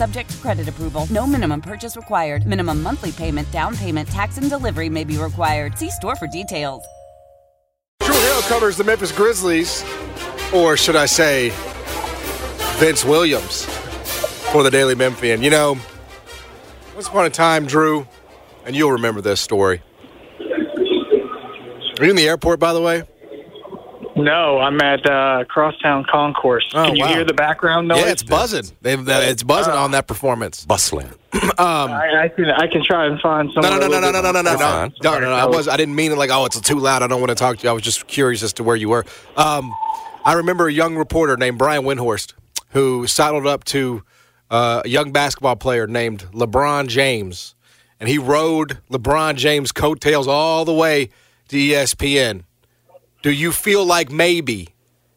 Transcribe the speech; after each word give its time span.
Subject 0.00 0.30
to 0.30 0.36
credit 0.38 0.66
approval. 0.66 1.06
No 1.10 1.26
minimum 1.26 1.60
purchase 1.60 1.94
required. 1.94 2.46
Minimum 2.46 2.82
monthly 2.82 3.12
payment, 3.12 3.50
down 3.50 3.76
payment, 3.76 4.08
tax, 4.08 4.38
and 4.38 4.48
delivery 4.48 4.88
may 4.88 5.04
be 5.04 5.18
required. 5.18 5.76
See 5.76 5.90
store 5.90 6.16
for 6.16 6.26
details. 6.26 6.82
Drew 8.00 8.14
Hill 8.14 8.40
covers 8.48 8.78
the 8.78 8.84
Memphis 8.84 9.12
Grizzlies, 9.12 9.84
or 10.54 10.78
should 10.78 10.96
I 10.96 11.04
say, 11.04 11.52
Vince 12.78 13.04
Williams 13.04 13.66
for 14.50 14.62
the 14.62 14.70
Daily 14.70 14.94
Memphian. 14.94 15.42
You 15.42 15.50
know, 15.50 15.76
once 16.94 17.08
upon 17.08 17.26
a 17.26 17.30
time, 17.30 17.66
Drew, 17.66 18.08
and 18.64 18.74
you'll 18.74 18.92
remember 18.92 19.20
this 19.20 19.38
story. 19.42 19.82
Are 21.98 22.04
you 22.04 22.08
in 22.08 22.16
the 22.16 22.26
airport, 22.26 22.58
by 22.58 22.72
the 22.72 22.80
way? 22.80 23.02
No, 24.24 24.58
I'm 24.58 24.80
at 24.80 25.04
uh, 25.06 25.44
Crosstown 25.48 26.04
Concourse. 26.10 26.70
Oh, 26.74 26.86
Can 26.86 26.96
you 26.96 27.04
wow. 27.04 27.08
hear 27.14 27.24
the 27.24 27.34
background 27.34 27.88
noise? 27.88 28.00
Yeah, 28.00 28.10
it's 28.10 28.22
buzzing. 28.22 28.64
They've, 28.82 29.08
uh, 29.08 29.20
it's 29.24 29.42
buzzing 29.42 29.72
on 29.74 29.90
that 29.92 30.06
performance. 30.06 30.64
Bustling. 30.66 31.12
I, 31.58 32.24
I 32.24 32.28
can 32.28 32.46
I 32.50 32.66
can 32.66 32.82
try 32.84 33.06
and 33.06 33.20
find 33.20 33.48
No, 33.54 33.62
somewhere. 33.62 33.80
no, 33.80 33.86
no, 33.88 34.00
no, 34.00 34.10
no, 34.10 34.20
no, 34.20 34.32
no, 34.32 34.42
no, 34.42 34.56
no, 34.56 34.86
no, 35.02 35.18
no, 35.18 35.20
no. 35.20 35.32
I 35.32 35.46
was. 35.46 35.68
I 35.68 35.76
didn't 35.76 35.94
mean 35.94 36.12
it 36.12 36.16
like, 36.18 36.30
oh, 36.30 36.44
it's 36.46 36.60
too 36.60 36.78
loud. 36.78 37.02
I 37.02 37.06
don't 37.06 37.20
want 37.20 37.30
to 37.30 37.34
talk 37.36 37.58
to 37.58 37.64
you. 37.64 37.70
I 37.70 37.72
was 37.72 37.82
just 37.82 38.06
curious 38.06 38.42
as 38.42 38.52
to 38.54 38.64
where 38.64 38.76
you 38.76 38.88
were. 38.88 39.04
Um, 39.36 39.72
I 40.24 40.34
remember 40.34 40.68
a 40.68 40.72
young 40.72 40.96
reporter 40.96 41.36
named 41.36 41.58
Brian 41.58 41.82
Windhorst 41.84 42.34
who 42.70 43.06
sidled 43.06 43.46
up 43.46 43.64
to 43.64 44.02
uh, 44.50 44.82
a 44.84 44.88
young 44.88 45.12
basketball 45.12 45.56
player 45.56 45.86
named 45.86 46.26
LeBron 46.32 46.88
James, 46.88 47.54
and 47.98 48.08
he 48.08 48.18
rode 48.18 48.78
LeBron 48.90 49.36
James' 49.36 49.72
coattails 49.72 50.26
all 50.28 50.64
the 50.64 50.74
way 50.74 51.08
to 51.48 51.56
ESPN. 51.56 52.44
Do 53.22 53.30
you 53.30 53.52
feel 53.52 53.84
like 53.84 54.10
maybe 54.10 54.68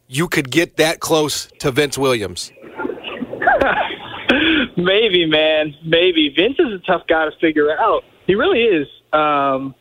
you 0.08 0.28
could 0.28 0.52
get 0.52 0.76
that 0.78 1.00
close 1.00 1.48
to 1.60 1.72
Vince 1.72 1.98
Williams? 1.98 2.52
Maybe, 4.78 5.26
man. 5.26 5.74
Maybe. 5.86 6.34
Vince 6.36 6.58
is 6.60 6.74
a 6.74 6.80
tough 6.80 7.08
guy 7.08 7.26
to 7.26 7.32
figure 7.40 7.72
out. 7.72 8.04
He 8.28 8.36
really 8.36 8.64
is. 8.64 8.88
Um, 9.14 9.74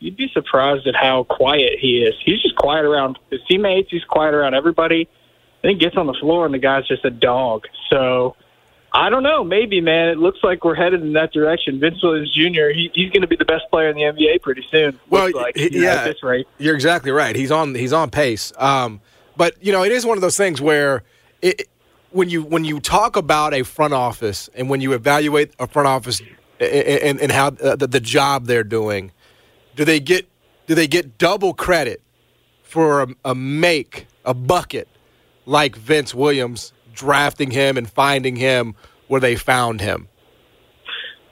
you'd 0.00 0.16
be 0.16 0.28
surprised 0.32 0.88
at 0.88 0.96
how 0.96 1.24
quiet 1.24 1.74
he 1.80 2.02
is. 2.02 2.14
He's 2.24 2.42
just 2.42 2.56
quiet 2.56 2.84
around 2.84 3.18
his 3.30 3.40
teammates. 3.48 3.90
He's 3.90 4.04
quiet 4.04 4.34
around 4.34 4.54
everybody. 4.54 5.08
Then 5.62 5.72
he 5.72 5.76
gets 5.76 5.96
on 5.96 6.06
the 6.06 6.16
floor 6.20 6.46
and 6.46 6.54
the 6.54 6.58
guy's 6.58 6.86
just 6.86 7.04
a 7.04 7.10
dog. 7.10 7.64
So 7.90 8.36
I 8.98 9.10
don't 9.10 9.22
know. 9.22 9.44
Maybe, 9.44 9.80
man. 9.80 10.08
It 10.08 10.18
looks 10.18 10.40
like 10.42 10.64
we're 10.64 10.74
headed 10.74 11.02
in 11.02 11.12
that 11.12 11.32
direction. 11.32 11.78
Vince 11.78 12.02
Williams 12.02 12.32
Jr. 12.34 12.70
He, 12.74 12.90
he's 12.92 13.12
going 13.12 13.20
to 13.22 13.28
be 13.28 13.36
the 13.36 13.44
best 13.44 13.64
player 13.70 13.88
in 13.88 13.94
the 13.94 14.02
NBA 14.02 14.42
pretty 14.42 14.66
soon. 14.72 14.98
Well, 15.08 15.30
like, 15.32 15.56
he- 15.56 15.72
you 15.72 15.82
know, 15.82 15.92
yeah. 15.92 16.04
this 16.04 16.20
rate. 16.22 16.48
You're 16.58 16.74
exactly 16.74 17.12
right. 17.12 17.36
He's 17.36 17.52
on 17.52 17.76
he's 17.76 17.92
on 17.92 18.10
pace. 18.10 18.52
Um, 18.58 19.00
but 19.36 19.54
you 19.62 19.70
know, 19.70 19.84
it 19.84 19.92
is 19.92 20.04
one 20.04 20.18
of 20.18 20.22
those 20.22 20.36
things 20.36 20.60
where 20.60 21.04
it, 21.42 21.68
when 22.10 22.28
you 22.28 22.42
when 22.42 22.64
you 22.64 22.80
talk 22.80 23.14
about 23.16 23.54
a 23.54 23.62
front 23.62 23.94
office 23.94 24.50
and 24.54 24.68
when 24.68 24.80
you 24.80 24.92
evaluate 24.94 25.52
a 25.60 25.68
front 25.68 25.86
office 25.86 26.20
and, 26.58 27.20
and 27.20 27.30
how 27.30 27.48
uh, 27.48 27.76
the, 27.76 27.86
the 27.86 28.00
job 28.00 28.46
they're 28.46 28.64
doing, 28.64 29.12
do 29.76 29.84
they 29.84 30.00
get 30.00 30.26
do 30.66 30.74
they 30.74 30.88
get 30.88 31.18
double 31.18 31.54
credit 31.54 32.02
for 32.64 33.02
a, 33.02 33.08
a 33.26 33.34
make 33.34 34.08
a 34.24 34.34
bucket 34.34 34.88
like 35.46 35.76
Vince 35.76 36.12
Williams 36.14 36.72
drafting 36.98 37.50
him 37.50 37.76
and 37.76 37.88
finding 37.88 38.36
him 38.36 38.74
where 39.06 39.20
they 39.20 39.36
found 39.36 39.80
him? 39.80 40.08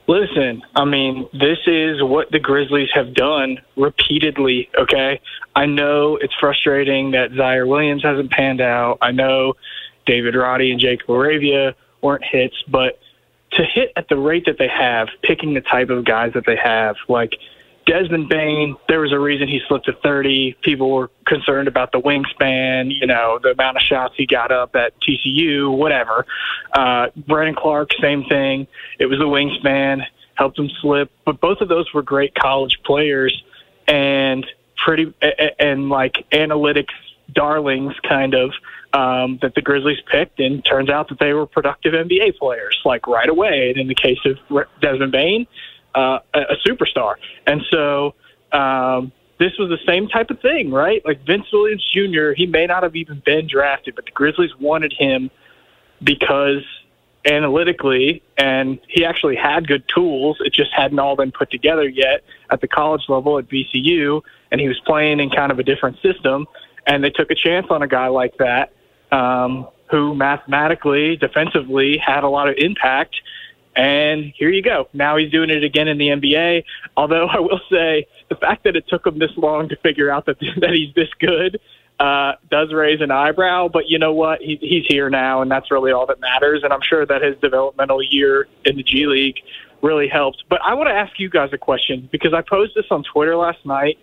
Listen, 0.07 0.63
I 0.73 0.85
mean, 0.85 1.27
this 1.33 1.59
is 1.67 2.01
what 2.01 2.31
the 2.31 2.39
Grizzlies 2.39 2.89
have 2.93 3.13
done 3.13 3.59
repeatedly, 3.75 4.69
okay? 4.79 5.19
I 5.53 5.65
know 5.65 6.15
it's 6.15 6.33
frustrating 6.39 7.11
that 7.11 7.31
Ziaire 7.31 7.67
Williams 7.67 8.03
hasn't 8.03 8.31
panned 8.31 8.61
out. 8.61 8.99
I 9.01 9.11
know 9.11 9.55
David 10.05 10.35
Roddy 10.35 10.71
and 10.71 10.79
Jake 10.79 11.05
LaRavia 11.07 11.75
weren't 12.01 12.23
hits, 12.23 12.55
but 12.69 12.99
to 13.51 13.65
hit 13.65 13.91
at 13.97 14.07
the 14.07 14.15
rate 14.15 14.45
that 14.45 14.57
they 14.57 14.69
have, 14.69 15.09
picking 15.23 15.53
the 15.53 15.61
type 15.61 15.89
of 15.89 16.05
guys 16.05 16.33
that 16.33 16.45
they 16.45 16.55
have, 16.55 16.95
like 17.09 17.35
Desmond 17.87 18.27
Bane, 18.27 18.75
there 18.89 18.99
was 18.99 19.13
a 19.13 19.19
reason 19.19 19.47
he 19.47 19.61
slipped 19.65 19.85
to 19.85 19.93
30. 19.93 20.57
People 20.61 20.91
were 20.91 21.09
concerned 21.25 21.69
about 21.69 21.93
the 21.93 22.01
wingspan, 22.01 22.93
you 22.93 23.07
know, 23.07 23.39
the 23.41 23.51
amount 23.51 23.77
of 23.77 23.81
shots 23.81 24.13
he 24.17 24.25
got 24.25 24.51
up 24.51 24.75
at 24.75 24.93
TCU, 24.99 25.75
whatever. 25.75 26.25
Uh, 26.73 27.07
Brandon 27.15 27.55
Clarke, 27.55 27.91
same 28.01 28.25
thing. 28.25 28.67
It 28.99 29.05
was 29.05 29.19
the 29.19 29.25
wingspan, 29.25 30.05
helped 30.35 30.59
him 30.59 30.69
slip. 30.81 31.09
But 31.25 31.39
both 31.39 31.61
of 31.61 31.69
those 31.69 31.91
were 31.93 32.01
great 32.01 32.35
college 32.35 32.77
players 32.85 33.41
and 33.87 34.45
pretty, 34.75 35.13
and 35.57 35.87
like 35.87 36.25
analytics 36.31 36.93
darlings 37.33 37.93
kind 38.07 38.33
of 38.33 38.51
um, 38.91 39.39
that 39.41 39.55
the 39.55 39.61
Grizzlies 39.61 39.99
picked, 40.11 40.39
and 40.39 40.63
turns 40.63 40.89
out 40.89 41.07
that 41.09 41.19
they 41.19 41.33
were 41.33 41.45
productive 41.45 41.93
NBA 41.93 42.37
players, 42.37 42.79
like 42.83 43.07
right 43.07 43.29
away. 43.29 43.69
And 43.69 43.77
in 43.77 43.87
the 43.87 43.95
case 43.95 44.19
of 44.25 44.65
Desmond 44.81 45.11
Bane, 45.11 45.47
uh, 45.97 46.19
a, 46.33 46.55
superstar. 46.67 47.15
And 47.45 47.61
so 47.71 48.13
um, 48.51 49.11
this 49.39 49.53
was 49.57 49.69
the 49.69 49.79
same 49.85 50.07
type 50.07 50.29
of 50.29 50.39
thing, 50.41 50.71
right? 50.71 51.03
Like 51.05 51.25
Vince 51.25 51.45
Williams 51.51 51.85
Jr., 51.91 52.31
he 52.35 52.45
may 52.45 52.65
not 52.65 52.83
have 52.83 52.95
even 52.95 53.21
been 53.25 53.47
drafted, 53.47 53.95
but 53.95 54.05
the 54.05 54.11
Grizzlies 54.11 54.51
wanted 54.59 54.93
him 54.93 55.29
because 56.03 56.63
analytically, 57.25 58.23
and 58.37 58.79
he 58.87 59.03
actually 59.03 59.35
had 59.35 59.67
good 59.67 59.83
tools. 59.93 60.37
It 60.39 60.53
just 60.53 60.71
hadn't 60.73 60.99
all 60.99 61.15
been 61.15 61.31
put 61.31 61.51
together 61.51 61.87
yet 61.87 62.23
at 62.49 62.61
the 62.61 62.67
college 62.67 63.03
level 63.09 63.37
at 63.37 63.47
VCU, 63.47 64.21
and 64.51 64.61
he 64.61 64.67
was 64.67 64.79
playing 64.85 65.19
in 65.19 65.29
kind 65.29 65.51
of 65.51 65.59
a 65.59 65.63
different 65.63 65.97
system. 66.01 66.47
And 66.85 67.03
they 67.03 67.09
took 67.09 67.29
a 67.31 67.35
chance 67.35 67.67
on 67.69 67.81
a 67.81 67.87
guy 67.87 68.07
like 68.07 68.37
that, 68.37 68.71
um, 69.11 69.67
who 69.91 70.15
mathematically, 70.15 71.17
defensively, 71.17 71.97
had 71.97 72.23
a 72.23 72.29
lot 72.29 72.47
of 72.47 72.55
impact. 72.57 73.15
And 73.77 74.33
here 74.35 74.49
you 74.49 74.63
go. 74.63 74.89
Now 74.91 75.17
he's 75.17 75.31
doing 75.31 75.51
it 75.51 75.63
again 75.63 75.87
in 75.87 75.99
the 75.99 76.07
NBA. 76.07 76.63
Although 76.97 77.27
I 77.27 77.39
will 77.39 77.61
say 77.69 78.07
the 78.27 78.35
fact 78.35 78.63
that 78.63 78.75
it 78.75 78.87
took 78.87 79.05
him 79.05 79.19
this 79.19 79.31
long 79.37 79.69
to 79.69 79.75
figure 79.77 80.09
out 80.09 80.25
that 80.25 80.39
that 80.61 80.71
he's 80.71 80.93
this 80.95 81.09
good 81.19 81.61
uh, 81.99 82.33
does 82.49 82.73
raise 82.73 83.01
an 83.01 83.11
eyebrow. 83.11 83.67
But 83.67 83.87
you 83.87 83.99
know 83.99 84.13
what? 84.13 84.41
He, 84.41 84.57
he's 84.59 84.85
here 84.87 85.11
now, 85.11 85.43
and 85.43 85.51
that's 85.51 85.69
really 85.69 85.91
all 85.91 86.07
that 86.07 86.19
matters. 86.19 86.63
And 86.63 86.73
I'm 86.73 86.81
sure 86.81 87.05
that 87.05 87.21
his 87.21 87.37
developmental 87.37 88.01
year 88.01 88.47
in 88.65 88.77
the 88.77 88.83
G 88.83 89.05
League 89.05 89.37
really 89.83 90.07
helped. 90.07 90.43
But 90.49 90.59
I 90.63 90.73
want 90.73 90.89
to 90.89 90.93
ask 90.93 91.19
you 91.19 91.29
guys 91.29 91.53
a 91.53 91.57
question 91.59 92.09
because 92.11 92.33
I 92.33 92.41
posed 92.41 92.73
this 92.73 92.85
on 92.89 93.03
Twitter 93.03 93.35
last 93.35 93.63
night, 93.63 93.99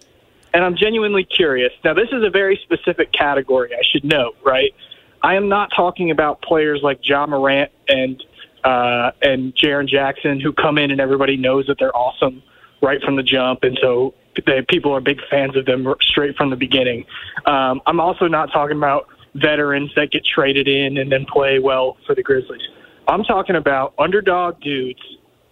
and 0.53 0.65
I'm 0.65 0.77
genuinely 0.77 1.25
curious. 1.25 1.73
Now, 1.83 1.95
this 1.95 2.11
is 2.13 2.23
a 2.23 2.31
very 2.31 2.61
specific 2.63 3.11
category, 3.11 3.75
I 3.75 3.83
should 3.83 4.05
note, 4.05 4.37
right? 4.45 4.73
I 5.21 5.35
am 5.35 5.49
not 5.49 5.73
talking 5.75 6.13
about 6.13 6.43
players 6.43 6.81
like 6.83 7.01
Ja 7.03 7.27
Morant 7.27 7.73
and 7.89 8.23
uh, 8.65 9.13
and 9.23 9.55
Jaren 9.55 9.89
Jackson 9.89 10.41
who 10.41 10.53
come 10.53 10.79
in 10.79 10.91
and 10.91 11.01
everybody 11.01 11.37
knows 11.37 11.67
that 11.67 11.79
they're 11.79 11.97
awesome 11.97 12.43
right 12.83 13.01
from 13.03 13.17
the 13.17 13.23
jump, 13.23 13.63
and 13.63 13.79
so 13.81 14.15
they, 14.47 14.63
people 14.69 14.93
are 14.93 15.01
big 15.01 15.21
fans 15.31 15.57
of 15.57 15.65
them 15.67 15.95
straight 16.01 16.37
from 16.37 16.51
the 16.51 16.57
beginning. 16.57 17.07
Um, 17.47 17.81
I'm 17.87 18.01
also 18.01 18.27
not 18.27 18.53
talking 18.53 18.77
about 18.77 19.09
veterans 19.35 19.93
that 19.97 20.11
get 20.11 20.25
traded 20.25 20.69
in 20.69 20.97
and 20.99 21.11
then 21.11 21.25
play 21.25 21.59
well 21.59 21.97
for 22.07 22.15
the 22.15 22.23
Grizzlies. 22.23 22.63
I'm 23.07 23.25
talking 23.25 23.57
about 23.57 23.95
underdog 23.99 24.61
dudes, 24.61 25.03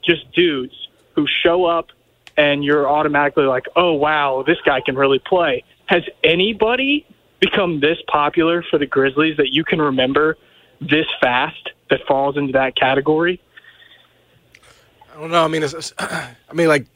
just 0.04 0.30
dudes 0.32 0.74
who 1.14 1.26
show 1.26 1.64
up 1.64 1.88
and 2.36 2.64
you're 2.64 2.88
automatically 2.88 3.44
like, 3.44 3.66
oh, 3.76 3.92
wow, 3.92 4.42
this 4.46 4.58
guy 4.64 4.80
can 4.80 4.96
really 4.96 5.18
play. 5.18 5.64
Has 5.86 6.02
anybody 6.24 7.06
become 7.40 7.80
this 7.80 7.98
popular 8.06 8.64
for 8.70 8.78
the 8.78 8.86
Grizzlies 8.86 9.36
that 9.36 9.52
you 9.52 9.64
can 9.64 9.80
remember 9.80 10.36
this 10.80 11.06
fast 11.20 11.70
that 11.92 12.06
falls 12.06 12.36
into 12.36 12.52
that 12.52 12.74
category? 12.76 13.40
I 15.14 15.20
don't 15.20 15.30
know. 15.30 15.44
I 15.44 15.48
mean, 15.48 15.62
it's, 15.62 15.74
it's- 15.74 15.92
I 16.50 16.52
mean, 16.52 16.68
like, 16.68 16.86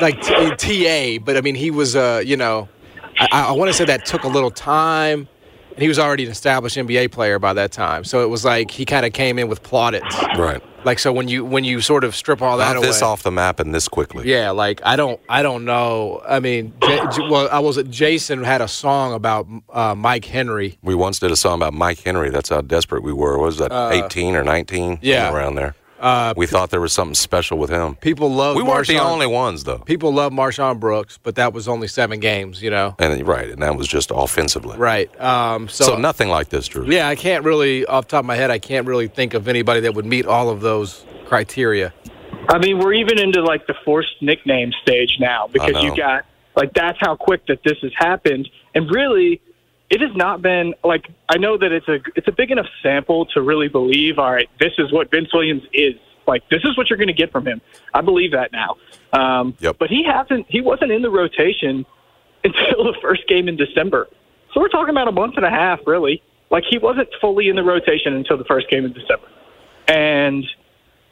like 0.00 0.20
TA, 0.20 1.18
but 1.24 1.36
I 1.36 1.40
mean, 1.42 1.54
he 1.54 1.70
was, 1.70 1.96
uh, 1.96 2.22
you 2.24 2.36
know, 2.36 2.68
I, 3.18 3.46
I 3.48 3.52
want 3.52 3.68
to 3.70 3.72
say 3.72 3.84
that 3.86 4.04
took 4.04 4.24
a 4.24 4.28
little 4.28 4.50
time, 4.50 5.28
and 5.70 5.78
he 5.78 5.88
was 5.88 5.98
already 5.98 6.24
an 6.24 6.30
established 6.30 6.76
NBA 6.76 7.12
player 7.12 7.38
by 7.38 7.52
that 7.54 7.72
time. 7.72 8.04
So 8.04 8.22
it 8.22 8.28
was 8.28 8.44
like 8.44 8.70
he 8.70 8.84
kind 8.84 9.06
of 9.06 9.12
came 9.12 9.38
in 9.38 9.48
with 9.48 9.62
plaudits. 9.62 10.14
Right. 10.36 10.62
Like 10.84 10.98
so 10.98 11.12
when 11.12 11.28
you 11.28 11.44
when 11.44 11.64
you 11.64 11.80
sort 11.80 12.04
of 12.04 12.16
strip 12.16 12.40
all 12.40 12.56
that 12.58 12.68
Knock 12.68 12.76
away. 12.78 12.86
this 12.86 13.02
off 13.02 13.22
the 13.22 13.30
map 13.30 13.60
and 13.60 13.74
this 13.74 13.86
quickly. 13.88 14.30
Yeah, 14.30 14.50
like 14.50 14.80
I 14.84 14.96
don't, 14.96 15.20
I 15.28 15.42
don't 15.42 15.64
know. 15.64 16.22
I 16.26 16.40
mean, 16.40 16.72
J- 16.82 17.06
J- 17.14 17.28
well, 17.28 17.48
I 17.52 17.58
was 17.58 17.82
Jason 17.84 18.42
had 18.44 18.60
a 18.60 18.68
song 18.68 19.12
about 19.12 19.46
uh, 19.70 19.94
Mike 19.94 20.24
Henry. 20.24 20.78
We 20.82 20.94
once 20.94 21.18
did 21.18 21.30
a 21.30 21.36
song 21.36 21.56
about 21.56 21.74
Mike 21.74 22.00
Henry. 22.00 22.30
That's 22.30 22.48
how 22.48 22.60
desperate 22.62 23.02
we 23.02 23.12
were. 23.12 23.38
What 23.38 23.46
was 23.46 23.58
that, 23.58 23.72
18 23.92 24.34
or 24.36 24.42
19? 24.44 24.92
Uh, 24.92 24.96
yeah. 25.02 25.32
Around 25.32 25.56
there. 25.56 25.74
Uh, 26.00 26.32
We 26.36 26.46
thought 26.46 26.70
there 26.70 26.80
was 26.80 26.92
something 26.92 27.14
special 27.14 27.58
with 27.58 27.70
him. 27.70 27.94
people 27.96 28.32
love. 28.32 28.56
We 28.56 28.62
weren't 28.62 28.86
the 28.88 28.98
only 28.98 29.26
ones, 29.26 29.64
though. 29.64 29.78
People 29.78 30.12
love 30.12 30.32
MarShon 30.32 30.80
Brooks, 30.80 31.18
but 31.22 31.34
that 31.36 31.52
was 31.52 31.68
only 31.68 31.88
seven 31.88 32.20
games. 32.20 32.62
You 32.62 32.70
know, 32.70 32.94
And 32.98 33.26
right, 33.26 33.48
and 33.50 33.62
that 33.62 33.76
was 33.76 33.86
just 33.86 34.10
offensively. 34.14 34.76
right? 34.78 35.08
Um, 35.20 35.68
so, 35.68 35.84
So, 35.84 35.96
nothing 35.96 36.28
like 36.28 36.48
this, 36.48 36.66
Drew. 36.68 36.86
yeah, 36.90 37.06
I 37.08 37.14
can't 37.16 37.44
really, 37.44 37.84
off 37.86 38.06
the 38.06 38.12
top 38.12 38.20
of 38.20 38.26
my 38.26 38.36
head, 38.36 38.50
I 38.50 38.58
can't 38.58 38.86
really 38.86 39.08
think 39.08 39.34
of 39.34 39.46
anybody 39.48 39.80
that 39.80 39.94
would 39.94 40.06
meet 40.06 40.26
all 40.26 40.48
of 40.48 40.60
those 40.62 41.04
criteria. 41.26 41.92
I 42.48 42.58
mean, 42.58 42.78
we're 42.78 42.94
even 42.94 43.18
into 43.18 43.42
like 43.42 43.66
the 43.66 43.74
forced 43.84 44.20
nickname 44.22 44.72
stage 44.82 45.16
now 45.20 45.48
because 45.52 45.82
you 45.82 45.94
got 45.96 46.24
like 46.56 46.72
that's 46.74 46.98
how 47.00 47.14
quick 47.14 47.46
that 47.46 47.58
this 47.64 47.76
has 47.82 47.92
happened, 47.96 48.48
and 48.74 48.90
really, 48.90 49.40
it 49.90 50.00
has 50.00 50.14
not 50.14 50.40
been 50.40 50.74
like 50.84 51.08
I 51.28 51.36
know 51.36 51.58
that 51.58 51.72
it's 51.72 51.88
a 51.88 51.98
it's 52.14 52.28
a 52.28 52.32
big 52.32 52.50
enough 52.50 52.68
sample 52.82 53.26
to 53.26 53.42
really 53.42 53.68
believe. 53.68 54.18
All 54.18 54.32
right, 54.32 54.48
this 54.60 54.72
is 54.78 54.92
what 54.92 55.10
Vince 55.10 55.34
Williams 55.34 55.64
is 55.72 55.94
like. 56.26 56.48
This 56.48 56.62
is 56.64 56.76
what 56.76 56.88
you're 56.88 56.96
going 56.96 57.08
to 57.08 57.12
get 57.12 57.32
from 57.32 57.46
him. 57.46 57.60
I 57.92 58.00
believe 58.00 58.30
that 58.32 58.52
now. 58.52 58.76
Um, 59.12 59.54
Yep. 59.58 59.76
But 59.78 59.90
he 59.90 60.04
hasn't. 60.04 60.46
He 60.48 60.60
wasn't 60.60 60.92
in 60.92 61.02
the 61.02 61.10
rotation 61.10 61.84
until 62.44 62.84
the 62.84 62.96
first 63.02 63.26
game 63.26 63.48
in 63.48 63.56
December. 63.56 64.08
So 64.54 64.60
we're 64.60 64.68
talking 64.68 64.90
about 64.90 65.08
a 65.08 65.12
month 65.12 65.34
and 65.36 65.44
a 65.44 65.50
half, 65.50 65.80
really. 65.86 66.22
Like 66.50 66.64
he 66.68 66.78
wasn't 66.78 67.08
fully 67.20 67.48
in 67.48 67.56
the 67.56 67.62
rotation 67.62 68.14
until 68.14 68.38
the 68.38 68.44
first 68.44 68.68
game 68.70 68.84
in 68.84 68.92
December, 68.92 69.28
and 69.86 70.44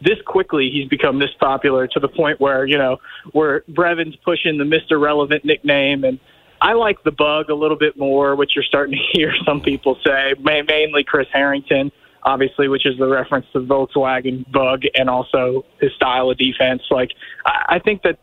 this 0.01 0.19
quickly 0.27 0.71
he's 0.71 0.89
become 0.89 1.19
this 1.19 1.31
popular 1.41 1.87
to 1.89 2.01
the 2.01 2.09
point 2.09 2.41
where 2.41 2.65
you 2.65 2.77
know 2.79 2.99
where 3.33 3.63
Brevin's 3.69 4.17
pushing 4.17 4.59
the 4.59 4.65
Mister 4.65 4.99
Relevant 4.99 5.45
nickname, 5.45 6.03
and 6.03 6.19
I 6.61 6.73
like 6.73 7.03
the 7.05 7.13
bug 7.13 7.51
a 7.51 7.55
little 7.55 7.77
bit 7.77 7.97
more, 7.97 8.35
which 8.35 8.53
you're 8.55 8.65
starting 8.65 8.99
to 8.99 9.05
hear 9.13 9.33
some 9.45 9.61
people 9.61 9.99
say, 10.05 10.35
ma- 10.39 10.63
mainly 10.67 11.05
Chris 11.05 11.29
Herrington, 11.33 11.93
obviously, 12.23 12.69
which 12.69 12.87
is 12.87 12.99
the 12.99 13.07
reference 13.07 13.47
to 13.53 13.61
Volkswagen 13.61 14.51
bug 14.51 14.83
and 14.95 15.09
also 15.09 15.65
his 15.81 15.93
style 15.95 16.31
of 16.31 16.39
defense. 16.39 16.83
Like 16.91 17.11
I, 17.47 17.77
I 17.77 17.79
think 17.79 18.03
that 18.03 18.19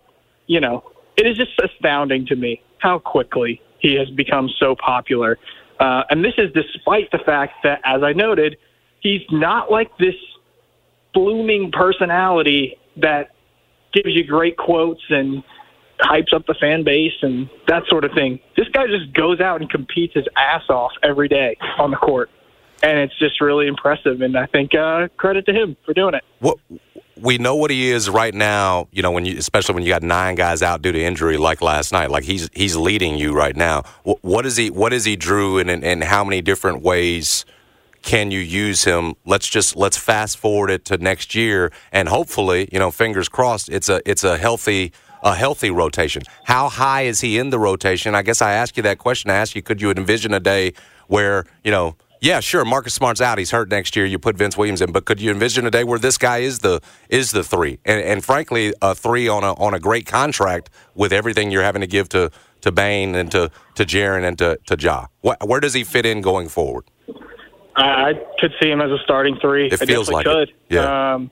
you 0.48 0.60
know 0.60 0.84
it 1.18 1.26
is 1.26 1.38
just 1.38 1.52
astounding 1.64 2.26
to 2.28 2.36
me 2.36 2.62
how 2.80 3.00
quickly 3.00 3.62
he 3.80 3.96
has 3.96 4.10
become 4.10 4.50
so 4.60 4.76
popular, 4.76 5.38
uh, 5.80 6.04
and 6.10 6.24
this 6.24 6.34
is 6.38 6.52
despite 6.54 7.12
the 7.12 7.20
fact 7.20 7.64
that, 7.64 7.82
as 7.84 8.04
I 8.04 8.14
noted, 8.14 8.58
he's 9.02 9.22
not 9.32 9.72
like 9.72 9.96
this 9.98 10.16
blooming 11.14 11.72
personality 11.72 12.78
that 12.98 13.32
gives 13.94 14.16
you 14.16 14.26
great 14.26 14.58
quotes 14.58 15.02
and 15.10 15.44
hypes 16.00 16.34
up 16.34 16.46
the 16.46 16.56
fan 16.56 16.84
base 16.84 17.14
and 17.22 17.50
that 17.68 17.84
sort 17.88 18.04
of 18.04 18.12
thing. 18.14 18.40
This 18.58 18.68
guy 18.70 18.88
just 18.88 19.14
goes 19.14 19.40
out 19.40 19.62
and 19.62 19.70
competes 19.70 20.14
his 20.14 20.26
ass 20.38 20.64
off 20.70 20.92
every 21.04 21.28
day 21.28 21.58
on 21.78 21.92
the 21.92 21.98
court. 21.98 22.30
And 22.84 23.00
it's 23.00 23.18
just 23.18 23.42
really 23.42 23.68
impressive. 23.68 24.22
And 24.22 24.38
I 24.38 24.46
think 24.48 24.76
uh, 24.76 25.08
credit 25.18 25.46
to 25.48 25.54
him 25.54 25.78
for 25.86 25.94
doing 25.94 26.14
it. 26.14 26.24
What 26.40 26.58
we 27.18 27.38
know 27.38 27.56
what 27.56 27.72
he 27.72 27.90
is 27.90 28.10
right 28.10 28.34
now. 28.34 28.88
You 28.92 29.02
know, 29.02 29.12
when 29.12 29.26
you, 29.26 29.38
especially 29.38 29.76
when 29.76 29.84
you 29.84 29.90
got 29.90 30.04
nine 30.04 30.36
guys 30.36 30.62
out 30.62 30.82
due 30.82 30.92
to 30.92 31.02
injury, 31.02 31.38
like 31.38 31.62
last 31.62 31.92
night. 31.92 32.12
Like 32.12 32.26
he's 32.26 32.50
he's 32.54 32.76
leading 32.76 33.18
you 33.18 33.34
right 33.34 33.56
now. 33.56 33.84
What, 34.04 34.24
what 34.24 34.46
is 34.46 34.58
he? 34.58 34.70
What 34.70 34.94
is 34.94 35.06
he, 35.06 35.16
Drew? 35.16 35.58
And 35.58 35.70
and 35.70 36.04
how 36.04 36.24
many 36.24 36.42
different 36.42 36.82
ways 36.82 37.46
can 38.02 38.30
you 38.32 38.40
use 38.40 38.84
him? 38.84 39.16
Let's 39.26 39.50
just 39.50 39.76
let's 39.76 39.98
fast 39.98 40.38
forward 40.38 40.70
it 40.70 40.86
to 40.86 40.98
next 40.98 41.34
year, 41.34 41.72
and 41.92 42.08
hopefully, 42.08 42.70
you 42.72 42.80
know, 42.80 42.92
fingers 42.92 43.30
crossed, 43.30 43.70
it's 43.70 43.90
a 43.90 44.02
it's 44.06 44.24
a 44.24 44.38
healthy 44.38 44.92
a 45.26 45.36
healthy 45.36 45.72
rotation. 45.72 46.22
How 46.46 46.70
high 46.70 47.02
is 47.02 47.20
he 47.20 47.38
in 47.38 47.50
the 47.50 47.60
rotation? 47.60 48.16
I 48.16 48.22
guess 48.22 48.42
I 48.42 48.54
asked 48.54 48.78
you 48.78 48.84
that 48.84 49.00
question. 49.00 49.30
I 49.32 49.36
asked 49.36 49.56
you, 49.56 49.62
could 49.62 49.82
you 49.82 49.90
envision 49.92 50.34
a 50.34 50.40
day 50.40 50.74
where 51.08 51.46
you 51.64 51.72
know? 51.72 51.96
Yeah, 52.22 52.40
sure. 52.40 52.64
Marcus 52.64 52.94
Smart's 52.94 53.20
out; 53.22 53.38
he's 53.38 53.52
hurt 53.52 53.70
next 53.70 53.96
year. 53.96 54.06
You 54.06 54.18
put 54.18 54.38
Vince 54.38 54.58
Williams 54.58 54.82
in, 54.82 54.92
but 54.92 55.06
could 55.06 55.20
you 55.20 55.30
envision 55.32 55.68
a 55.68 55.70
day 55.72 55.84
where 55.84 56.00
this 56.00 56.18
guy 56.18 56.38
is 56.38 56.60
the 56.60 56.80
is 57.10 57.32
the 57.34 57.44
three, 57.44 57.78
and, 57.86 58.02
and 58.02 58.24
frankly, 58.24 58.74
a 58.82 58.96
three 58.96 59.28
on 59.28 59.44
a 59.44 59.54
on 59.56 59.74
a 59.74 59.80
great 59.80 60.06
contract 60.08 60.70
with 60.96 61.12
everything 61.12 61.52
you're 61.52 61.62
having 61.62 61.82
to 61.82 61.88
give 61.88 62.08
to 62.10 62.32
to 62.62 62.72
Bane 62.72 63.14
and 63.16 63.30
to 63.32 63.52
to 63.76 63.84
Jaren 63.84 64.24
and 64.26 64.38
to 64.40 64.58
to 64.66 64.78
Ja. 64.80 65.08
Wh- 65.24 65.46
Where 65.46 65.60
does 65.60 65.74
he 65.74 65.84
fit 65.84 66.06
in 66.06 66.22
going 66.22 66.48
forward? 66.48 66.86
I 67.76 67.84
I 67.84 68.14
could 68.40 68.54
see 68.62 68.70
him 68.72 68.82
as 68.82 68.90
a 68.92 68.98
starting 69.04 69.38
three. 69.40 69.68
It 69.68 69.82
I 69.82 69.86
feels 69.86 70.10
like 70.10 70.26
it. 70.26 70.50
Yeah. 70.70 71.14
Um, 71.16 71.30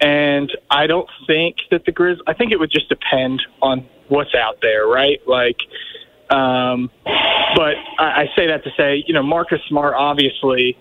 and 0.00 0.50
I 0.70 0.86
don't 0.86 1.08
think 1.26 1.56
that 1.70 1.84
the 1.84 1.92
Grizz. 1.92 2.18
I 2.26 2.34
think 2.34 2.52
it 2.52 2.58
would 2.60 2.70
just 2.70 2.88
depend 2.88 3.42
on 3.60 3.86
what's 4.08 4.34
out 4.34 4.58
there, 4.62 4.86
right? 4.86 5.20
Like, 5.26 5.56
um, 6.30 6.90
but 7.04 7.74
I, 7.98 8.22
I 8.22 8.26
say 8.36 8.46
that 8.48 8.64
to 8.64 8.70
say, 8.76 9.02
you 9.06 9.14
know, 9.14 9.22
Marcus 9.22 9.60
Smart, 9.68 9.94
obviously, 9.96 10.76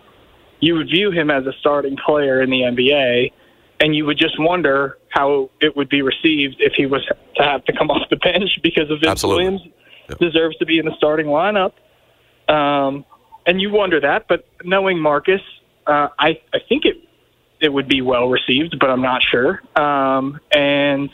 you 0.60 0.76
would 0.76 0.88
view 0.88 1.12
him 1.12 1.30
as 1.32 1.46
a 1.46 1.54
starting 1.60 1.98
player 1.98 2.42
in 2.42 2.50
the 2.50 2.62
NBA, 2.62 3.32
and 3.80 3.96
you 3.96 4.06
would 4.06 4.18
just 4.18 4.40
wonder 4.40 4.98
how 5.10 5.50
it 5.62 5.76
would 5.76 5.90
be 5.90 6.02
received 6.02 6.58
if 6.60 6.74
he 6.74 6.86
was 6.86 7.06
to 7.38 7.44
have 7.44 7.64
to 7.66 7.74
come 7.74 7.90
off 7.92 8.10
the 8.10 8.18
bench 8.18 8.60
because 8.62 8.90
of 8.92 9.00
Vince 9.00 9.08
Absolutely. 9.12 9.44
Williams 9.46 9.68
Yep. 10.10 10.20
deserves 10.20 10.56
to 10.58 10.66
be 10.66 10.80
in 10.80 10.86
the 10.86 10.96
starting 10.96 11.26
lineup. 11.26 11.74
Um, 12.48 13.04
and 13.46 13.60
you 13.62 13.70
wonder 13.72 14.00
that, 14.00 14.28
but 14.30 14.46
knowing 14.64 15.00
Marcus, 15.00 15.42
uh, 15.86 16.08
I 16.18 16.40
I 16.54 16.60
think 16.70 16.86
it 16.86 16.96
it 17.60 17.72
would 17.72 17.88
be 17.88 18.02
well 18.02 18.28
received, 18.30 18.78
but 18.80 18.90
I'm 18.90 19.02
not 19.02 19.22
sure. 19.24 19.62
Um, 19.76 20.40
and 20.52 21.10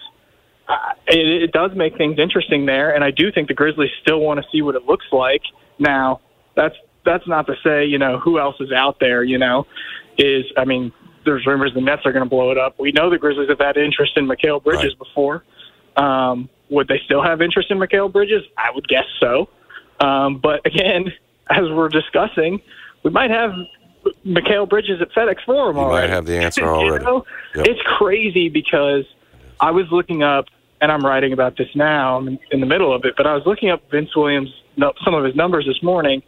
uh, 0.68 0.94
it, 1.08 1.44
it 1.44 1.52
does 1.52 1.72
make 1.76 1.98
things 1.98 2.20
interesting 2.20 2.66
there, 2.66 2.94
and 2.94 3.04
I 3.04 3.12
do 3.12 3.32
think 3.32 3.48
the 3.48 3.54
Grizzlies 3.54 3.92
still 4.02 4.20
want 4.20 4.42
to 4.42 4.46
see 4.52 4.62
what 4.62 4.76
it 4.76 4.86
looks 4.86 5.06
like. 5.12 5.42
Now, 5.80 6.22
that's 6.56 6.76
that's 7.06 7.28
not 7.28 7.48
to 7.48 7.56
say 7.64 7.86
you 7.86 7.98
know 7.98 8.20
who 8.20 8.40
else 8.40 8.56
is 8.60 8.72
out 8.72 9.00
there. 9.00 9.24
You 9.24 9.38
know, 9.38 9.68
is 10.18 10.46
I 10.58 10.66
mean, 10.66 10.92
there's 11.26 11.46
rumors 11.46 11.74
the 11.74 11.82
Nets 11.82 12.06
are 12.06 12.12
going 12.12 12.24
to 12.24 12.30
blow 12.30 12.52
it 12.52 12.58
up. 12.58 12.80
We 12.80 12.92
know 12.92 13.10
the 13.10 13.18
Grizzlies 13.18 13.50
have 13.50 13.60
had 13.60 13.78
interest 13.78 14.14
in 14.18 14.28
Mikal 14.28 14.64
Bridges 14.64 14.94
Right. 14.94 15.00
before. 15.00 15.44
Um, 15.98 16.50
would 16.70 16.88
they 16.88 17.00
still 17.06 17.22
have 17.22 17.42
interest 17.42 17.70
in 17.72 17.78
Mikal 17.78 18.12
Bridges? 18.12 18.44
I 18.58 18.72
would 18.72 18.88
guess 18.88 19.06
so. 19.20 19.50
Um, 20.00 20.40
but 20.40 20.66
again, 20.66 21.12
as 21.50 21.70
we're 21.70 21.90
discussing, 21.90 22.62
we 23.04 23.12
might 23.12 23.30
have 23.30 23.52
Mikal 24.26 24.70
Bridges 24.70 25.02
at 25.02 25.12
FedEx 25.12 25.44
Forum 25.46 25.78
You 25.78 25.84
might 25.88 26.10
have 26.10 26.26
the 26.26 26.38
answer 26.44 26.62
You 26.62 26.68
already. 26.68 27.06
know? 27.06 27.26
Yep. 27.56 27.68
It's 27.68 27.82
crazy 27.98 28.50
because 28.50 29.06
I 29.60 29.72
was 29.72 29.86
looking 29.92 30.24
up, 30.24 30.46
and 30.82 30.92
I'm 30.92 31.06
writing 31.06 31.34
about 31.34 31.58
this 31.58 31.68
now. 31.76 32.18
I'm 32.18 32.40
in, 32.52 32.60
the 32.60 32.66
middle 32.66 32.94
of 32.94 33.06
it, 33.06 33.16
but 33.18 33.28
I 33.28 33.34
was 33.34 33.44
looking 33.46 33.70
up 33.70 33.90
Vince 33.92 34.16
Williams, 34.16 34.50
some 35.04 35.14
of 35.14 35.24
his 35.24 35.36
numbers 35.36 35.66
this 35.66 35.82
morning, 35.84 36.22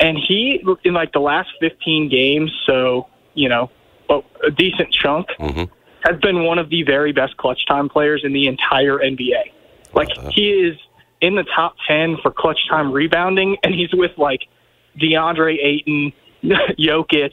and 0.00 0.16
he 0.16 0.62
in 0.84 0.94
like 0.94 1.12
the 1.12 1.20
last 1.20 1.50
15 1.60 2.08
games, 2.08 2.52
so 2.66 3.06
you 3.34 3.48
know, 3.48 3.70
a, 4.10 4.50
decent 4.50 4.92
chunk, 4.92 5.26
hmm 5.38 5.64
has 6.04 6.16
been 6.20 6.44
one 6.44 6.58
of 6.60 6.70
the 6.70 6.84
very 6.84 7.10
best 7.10 7.36
clutch 7.38 7.66
time 7.66 7.88
players 7.88 8.22
in 8.24 8.32
the 8.32 8.46
entire 8.46 8.98
NBA. 8.98 9.50
Like 9.92 10.08
Uh-huh. 10.16 10.30
he 10.32 10.48
is 10.50 10.78
in 11.20 11.34
the 11.34 11.42
top 11.42 11.74
10 11.88 12.18
for 12.22 12.30
clutch 12.30 12.68
time 12.70 12.92
rebounding, 12.92 13.56
and 13.64 13.74
he's 13.74 13.92
with 13.92 14.12
like 14.16 14.42
DeAndre 14.96 15.58
Ayton, 15.60 16.12
Jokic. 16.78 17.32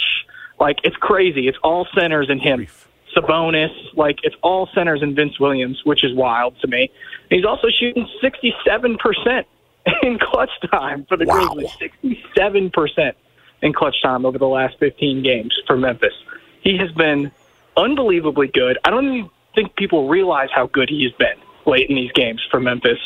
Like 0.60 0.78
it's 0.84 0.96
crazy. 0.98 1.48
It's 1.48 1.58
all 1.64 1.88
centers 1.94 2.30
in 2.30 2.40
him. 2.40 2.68
Sabonis, 3.16 3.72
like 3.96 4.20
it's 4.24 4.36
all 4.42 4.68
centers 4.76 5.02
in 5.02 5.16
Vince 5.16 5.40
Williams, 5.40 5.82
which 5.86 6.04
is 6.04 6.14
wild 6.14 6.60
to 6.60 6.68
me. 6.68 6.92
He's 7.30 7.46
also 7.46 7.70
shooting 7.70 8.08
67% 8.22 9.46
in 10.04 10.20
clutch 10.20 10.50
time 10.72 11.06
for 11.06 11.16
the 11.18 11.26
Wow. 11.26 11.54
Grizzlies. 11.56 11.92
67% 12.04 13.14
in 13.62 13.74
clutch 13.74 14.02
time 14.02 14.26
over 14.26 14.38
the 14.38 14.48
last 14.48 14.78
15 14.80 15.24
games 15.24 15.58
for 15.66 15.78
Memphis. 15.78 16.14
He 16.62 16.78
has 16.78 16.92
been 16.92 17.32
unbelievably 17.78 18.48
good. 18.48 18.78
I 18.84 18.90
don't 18.90 19.06
even 19.06 19.30
think 19.54 19.76
people 19.76 20.10
realize 20.10 20.50
how 20.54 20.68
good 20.68 20.90
he 20.90 21.04
has 21.04 21.14
been 21.14 21.38
late 21.66 21.90
in 21.90 21.96
these 21.96 22.12
games 22.14 22.42
for 22.50 22.60
Memphis. 22.60 23.00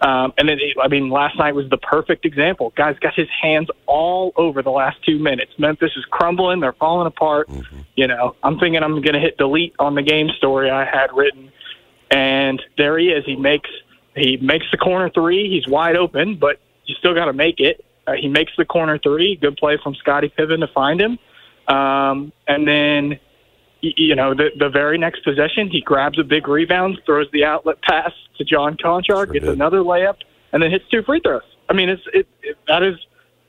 Um, 0.00 0.32
and 0.38 0.48
then, 0.48 0.58
I 0.82 0.88
mean, 0.88 1.10
last 1.10 1.38
night 1.38 1.54
was 1.54 1.68
the 1.70 1.78
perfect 1.78 2.24
example. 2.24 2.72
Guys 2.76 2.98
got 3.00 3.14
his 3.14 3.28
hands 3.40 3.68
all 3.86 4.32
over 4.36 4.62
the 4.62 4.70
last 4.70 4.98
two 5.04 5.18
minutes. 5.18 5.52
Memphis 5.58 5.92
is 5.96 6.04
crumbling; 6.10 6.60
they're 6.60 6.72
falling 6.74 7.06
apart. 7.06 7.48
You 7.94 8.06
know, 8.06 8.36
I'm 8.42 8.58
thinking 8.58 8.82
I'm 8.82 9.00
going 9.00 9.14
to 9.14 9.20
hit 9.20 9.38
delete 9.38 9.74
on 9.78 9.94
the 9.94 10.02
game 10.02 10.28
story 10.36 10.70
I 10.70 10.84
had 10.84 11.12
written, 11.14 11.50
and 12.10 12.62
there 12.76 12.98
he 12.98 13.08
is. 13.08 13.24
He 13.24 13.36
makes 13.36 13.70
he 14.14 14.36
makes 14.38 14.66
the 14.70 14.78
corner 14.78 15.10
three. 15.10 15.48
He's 15.48 15.66
wide 15.66 15.96
open, 15.96 16.36
but 16.36 16.58
you 16.84 16.94
still 16.94 17.14
got 17.14 17.26
to 17.26 17.32
make 17.32 17.60
it. 17.60 17.84
Uh, 18.06 18.12
he 18.12 18.28
makes 18.28 18.52
the 18.56 18.64
corner 18.64 18.98
three. 18.98 19.36
Good 19.36 19.56
play 19.56 19.78
from 19.82 19.94
Scotty 19.96 20.28
Pippen 20.28 20.60
to 20.60 20.68
find 20.68 21.00
him. 21.00 21.18
Um, 21.68 22.32
and 22.46 22.66
then, 22.66 23.18
you 23.96 24.14
know, 24.14 24.34
the, 24.34 24.50
the 24.58 24.68
very 24.68 24.98
next 24.98 25.24
possession, 25.24 25.68
he 25.68 25.80
grabs 25.80 26.18
a 26.18 26.24
big 26.24 26.48
rebound, 26.48 27.00
throws 27.06 27.26
the 27.32 27.44
outlet 27.44 27.80
pass 27.82 28.12
to 28.38 28.44
John 28.44 28.76
Konchar, 28.76 29.04
Sure 29.06 29.26
gets 29.26 29.44
did. 29.44 29.54
another 29.54 29.78
layup, 29.78 30.16
and 30.52 30.62
then 30.62 30.70
hits 30.70 30.84
two 30.90 31.02
free 31.02 31.20
throws. 31.20 31.42
I 31.68 31.72
mean, 31.72 31.88
it's 31.88 32.02
it, 32.12 32.28
it 32.42 32.56
that 32.68 32.82
is 32.82 32.96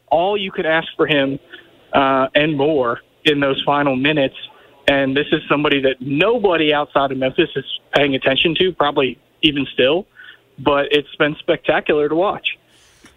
all 0.09 0.37
you 0.37 0.51
could 0.51 0.65
ask 0.65 0.87
for 0.95 1.05
him 1.05 1.39
uh, 1.93 2.27
and 2.35 2.57
more 2.57 3.01
in 3.25 3.39
those 3.39 3.61
final 3.65 3.95
minutes. 3.95 4.35
And 4.87 5.15
this 5.15 5.27
is 5.31 5.41
somebody 5.49 5.81
that 5.81 5.97
nobody 5.99 6.73
outside 6.73 7.11
of 7.11 7.17
Memphis 7.17 7.49
is 7.55 7.65
paying 7.93 8.15
attention 8.15 8.55
to, 8.55 8.71
probably 8.71 9.19
even 9.41 9.65
still. 9.73 10.07
But 10.59 10.87
it's 10.91 11.13
been 11.17 11.35
spectacular 11.39 12.07
to 12.09 12.15
watch. 12.15 12.57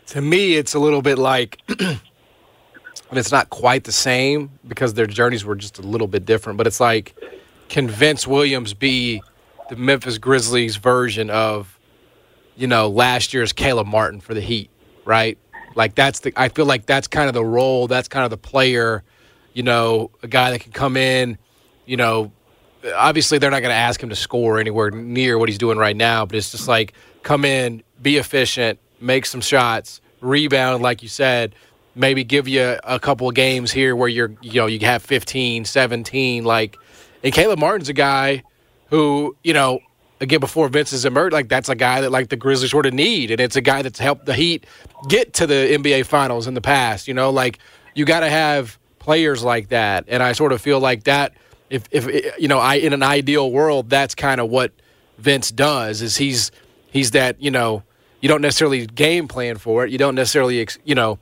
To 0.08 0.20
me, 0.20 0.56
it's 0.56 0.74
a 0.74 0.80
little 0.80 1.00
bit 1.00 1.16
like, 1.16 1.58
and 3.10 3.18
it's 3.18 3.32
not 3.32 3.50
quite 3.50 3.84
the 3.84 3.92
same 3.92 4.50
because 4.66 4.94
their 4.94 5.06
journeys 5.06 5.44
were 5.44 5.56
just 5.56 5.78
a 5.78 5.82
little 5.82 6.06
bit 6.06 6.24
different. 6.24 6.56
But 6.56 6.66
it's 6.66 6.80
like, 6.80 7.14
can 7.68 7.88
Vince 7.88 8.26
Williams 8.26 8.72
be 8.72 9.20
the 9.68 9.76
Memphis 9.76 10.18
Grizzlies 10.18 10.76
version 10.76 11.28
of, 11.28 11.78
you 12.56 12.66
know, 12.66 12.88
last 12.88 13.34
year's 13.34 13.52
Caleb 13.52 13.86
Martin 13.86 14.20
for 14.20 14.32
the 14.32 14.40
Heat, 14.40 14.70
right? 15.04 15.36
Like 15.74 15.94
that's 15.94 16.20
the 16.20 16.32
I 16.36 16.48
feel 16.48 16.66
like 16.66 16.86
that's 16.86 17.06
kind 17.08 17.28
of 17.28 17.34
the 17.34 17.44
role, 17.44 17.86
that's 17.86 18.08
kind 18.08 18.24
of 18.24 18.30
the 18.30 18.36
player, 18.36 19.02
you 19.54 19.62
know, 19.62 20.10
a 20.22 20.28
guy 20.28 20.50
that 20.50 20.60
can 20.60 20.72
come 20.72 20.96
in, 20.96 21.38
you 21.86 21.96
know, 21.96 22.32
obviously 22.94 23.38
they're 23.38 23.50
not 23.50 23.60
going 23.60 23.70
to 23.70 23.76
ask 23.76 24.02
him 24.02 24.08
to 24.08 24.16
score 24.16 24.58
anywhere 24.58 24.90
near 24.90 25.38
what 25.38 25.48
he's 25.48 25.58
doing 25.58 25.78
right 25.78 25.96
now, 25.96 26.26
but 26.26 26.36
it's 26.36 26.50
just 26.50 26.68
like 26.68 26.92
come 27.22 27.44
in, 27.44 27.82
be 28.00 28.16
efficient, 28.16 28.78
make 29.00 29.26
some 29.26 29.40
shots, 29.40 30.00
rebound 30.20 30.82
like 30.82 31.02
you 31.02 31.08
said, 31.08 31.54
maybe 31.94 32.24
give 32.24 32.48
you 32.48 32.78
a 32.84 33.00
couple 33.00 33.28
of 33.28 33.34
games 33.34 33.72
here 33.72 33.94
where 33.96 34.08
you're 34.08 34.32
you 34.40 34.60
know, 34.60 34.66
you 34.66 34.78
have 34.80 35.02
15, 35.02 35.64
17 35.64 36.44
like 36.44 36.78
and 37.22 37.32
Caleb 37.34 37.58
Martin's 37.58 37.88
a 37.88 37.92
guy 37.92 38.42
who, 38.88 39.36
you 39.44 39.52
know, 39.52 39.80
again 40.20 40.40
before 40.40 40.68
Vince 40.68 40.90
has 40.90 41.04
emerged, 41.04 41.32
like 41.32 41.48
that's 41.48 41.68
a 41.68 41.74
guy 41.74 42.00
that 42.02 42.10
like 42.10 42.28
the 42.28 42.36
Grizzlies 42.36 42.70
sort 42.70 42.86
of 42.86 42.94
need, 42.94 43.30
and 43.30 43.40
it's 43.40 43.56
a 43.56 43.60
guy 43.60 43.82
that's 43.82 43.98
helped 43.98 44.26
the 44.26 44.34
Heat 44.34 44.66
get 45.08 45.34
to 45.34 45.46
the 45.46 45.54
NBA 45.54 46.06
Finals 46.06 46.46
in 46.46 46.54
the 46.54 46.60
past. 46.60 47.08
You 47.08 47.14
know, 47.14 47.30
like 47.30 47.58
you 47.94 48.04
got 48.04 48.20
to 48.20 48.30
have 48.30 48.78
players 48.98 49.42
like 49.42 49.68
that, 49.68 50.04
and 50.08 50.22
I 50.22 50.32
sort 50.32 50.52
of 50.52 50.60
feel 50.60 50.80
like 50.80 51.04
that. 51.04 51.32
If 51.68 51.84
if 51.90 52.06
you 52.38 52.48
know, 52.48 52.58
I 52.58 52.76
in 52.76 52.92
an 52.92 53.02
ideal 53.02 53.50
world, 53.50 53.90
that's 53.90 54.14
kind 54.14 54.40
of 54.40 54.50
what 54.50 54.72
Vince 55.18 55.50
does. 55.50 56.02
Is 56.02 56.16
he's 56.16 56.50
he's 56.90 57.12
that 57.12 57.40
you 57.40 57.50
know 57.50 57.82
you 58.20 58.28
don't 58.28 58.42
necessarily 58.42 58.86
game 58.86 59.28
plan 59.28 59.56
for 59.56 59.84
it, 59.84 59.90
you 59.90 59.98
don't 59.98 60.14
necessarily 60.14 60.66
you 60.84 60.94
know 60.94 61.18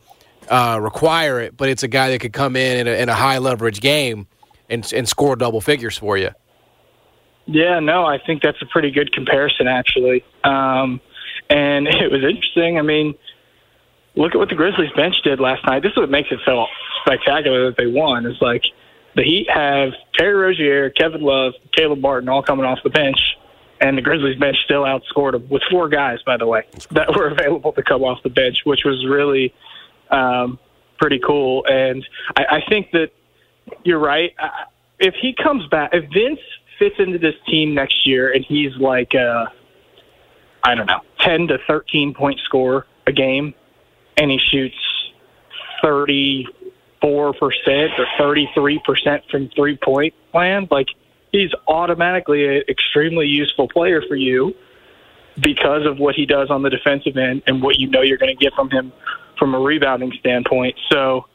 uh, 0.50 0.78
require 0.80 1.40
it, 1.40 1.56
but 1.56 1.68
it's 1.68 1.82
a 1.82 1.88
guy 1.88 2.10
that 2.10 2.20
could 2.20 2.32
come 2.32 2.56
in 2.56 2.78
in 2.78 2.88
a, 2.88 3.02
in 3.02 3.08
a 3.08 3.14
high 3.14 3.38
leverage 3.38 3.80
game 3.80 4.26
and 4.68 4.90
and 4.92 5.08
score 5.08 5.36
double 5.36 5.60
figures 5.60 5.96
for 5.96 6.16
you. 6.16 6.30
Yeah, 7.46 7.80
no, 7.80 8.04
I 8.04 8.18
think 8.18 8.42
that's 8.42 8.60
a 8.60 8.66
pretty 8.66 8.90
good 8.90 9.12
comparison, 9.12 9.66
actually. 9.66 10.22
Um, 10.44 11.00
and 11.48 11.86
it 11.88 12.10
was 12.10 12.22
interesting. 12.22 12.78
I 12.78 12.82
mean, 12.82 13.14
look 14.16 14.34
at 14.34 14.38
what 14.38 14.50
the 14.50 14.54
Grizzlies 14.54 14.92
bench 14.94 15.16
did 15.24 15.40
last 15.40 15.64
night. 15.66 15.82
This 15.82 15.92
is 15.92 15.96
what 15.96 16.10
makes 16.10 16.30
it 16.30 16.40
so 16.44 16.66
spectacular 17.04 17.66
that 17.66 17.76
they 17.76 17.86
won. 17.86 18.26
Is 18.26 18.36
like 18.40 18.64
the 19.16 19.22
Heat 19.22 19.48
have 19.50 19.92
Terry 20.14 20.34
Rozier, 20.34 20.90
Kevin 20.90 21.22
Love, 21.22 21.54
Caleb 21.72 22.00
Martin 22.00 22.28
all 22.28 22.42
coming 22.42 22.66
off 22.66 22.80
the 22.84 22.90
bench, 22.90 23.18
and 23.80 23.96
the 23.96 24.02
Grizzlies 24.02 24.38
bench 24.38 24.58
still 24.64 24.82
outscored 24.82 25.32
them 25.32 25.48
with 25.48 25.62
four 25.70 25.88
guys, 25.88 26.18
by 26.26 26.36
the 26.36 26.46
way, 26.46 26.64
that 26.90 27.16
were 27.16 27.28
available 27.32 27.72
to 27.72 27.82
come 27.82 28.02
off 28.02 28.22
the 28.22 28.30
bench, 28.30 28.58
which 28.64 28.84
was 28.84 29.06
really 29.08 29.54
um, 30.10 30.58
pretty 30.98 31.18
cool. 31.18 31.64
And 31.66 32.06
I, 32.36 32.44
I 32.56 32.62
think 32.68 32.90
that 32.92 33.10
you're 33.84 33.98
right. 33.98 34.34
If 34.98 35.14
he 35.14 35.34
comes 35.34 35.66
back, 35.68 35.90
if 35.92 36.10
Vince 36.12 36.40
fits 36.78 36.96
into 36.98 37.18
this 37.18 37.34
team 37.46 37.74
next 37.74 38.06
year 38.06 38.32
and 38.32 38.44
he's 38.44 38.74
like 38.76 39.14
uh 39.14 39.46
I 40.62 40.74
don't 40.74 40.86
know, 40.86 41.00
10 41.20 41.48
to 41.48 41.58
13 41.66 42.14
point 42.14 42.40
score 42.44 42.86
a 43.06 43.12
game 43.12 43.54
and 44.16 44.30
he 44.30 44.38
shoots 44.38 44.76
34% 45.82 46.46
or 47.02 47.52
33% 48.18 49.30
from 49.30 49.48
three 49.50 49.76
point 49.76 50.14
land, 50.34 50.68
like 50.70 50.88
he's 51.30 51.50
automatically 51.68 52.58
an 52.58 52.62
extremely 52.68 53.26
useful 53.26 53.68
player 53.68 54.02
for 54.02 54.16
you 54.16 54.54
because 55.42 55.86
of 55.86 55.98
what 55.98 56.14
he 56.14 56.26
does 56.26 56.50
on 56.50 56.62
the 56.62 56.70
defensive 56.70 57.16
end 57.16 57.42
and 57.46 57.62
what 57.62 57.78
you 57.78 57.88
know 57.88 58.02
you're 58.02 58.18
going 58.18 58.36
to 58.36 58.42
get 58.42 58.52
from 58.54 58.70
him 58.70 58.92
from 59.38 59.54
a 59.54 59.58
rebounding 59.58 60.12
standpoint. 60.18 60.76
So, 60.90 61.26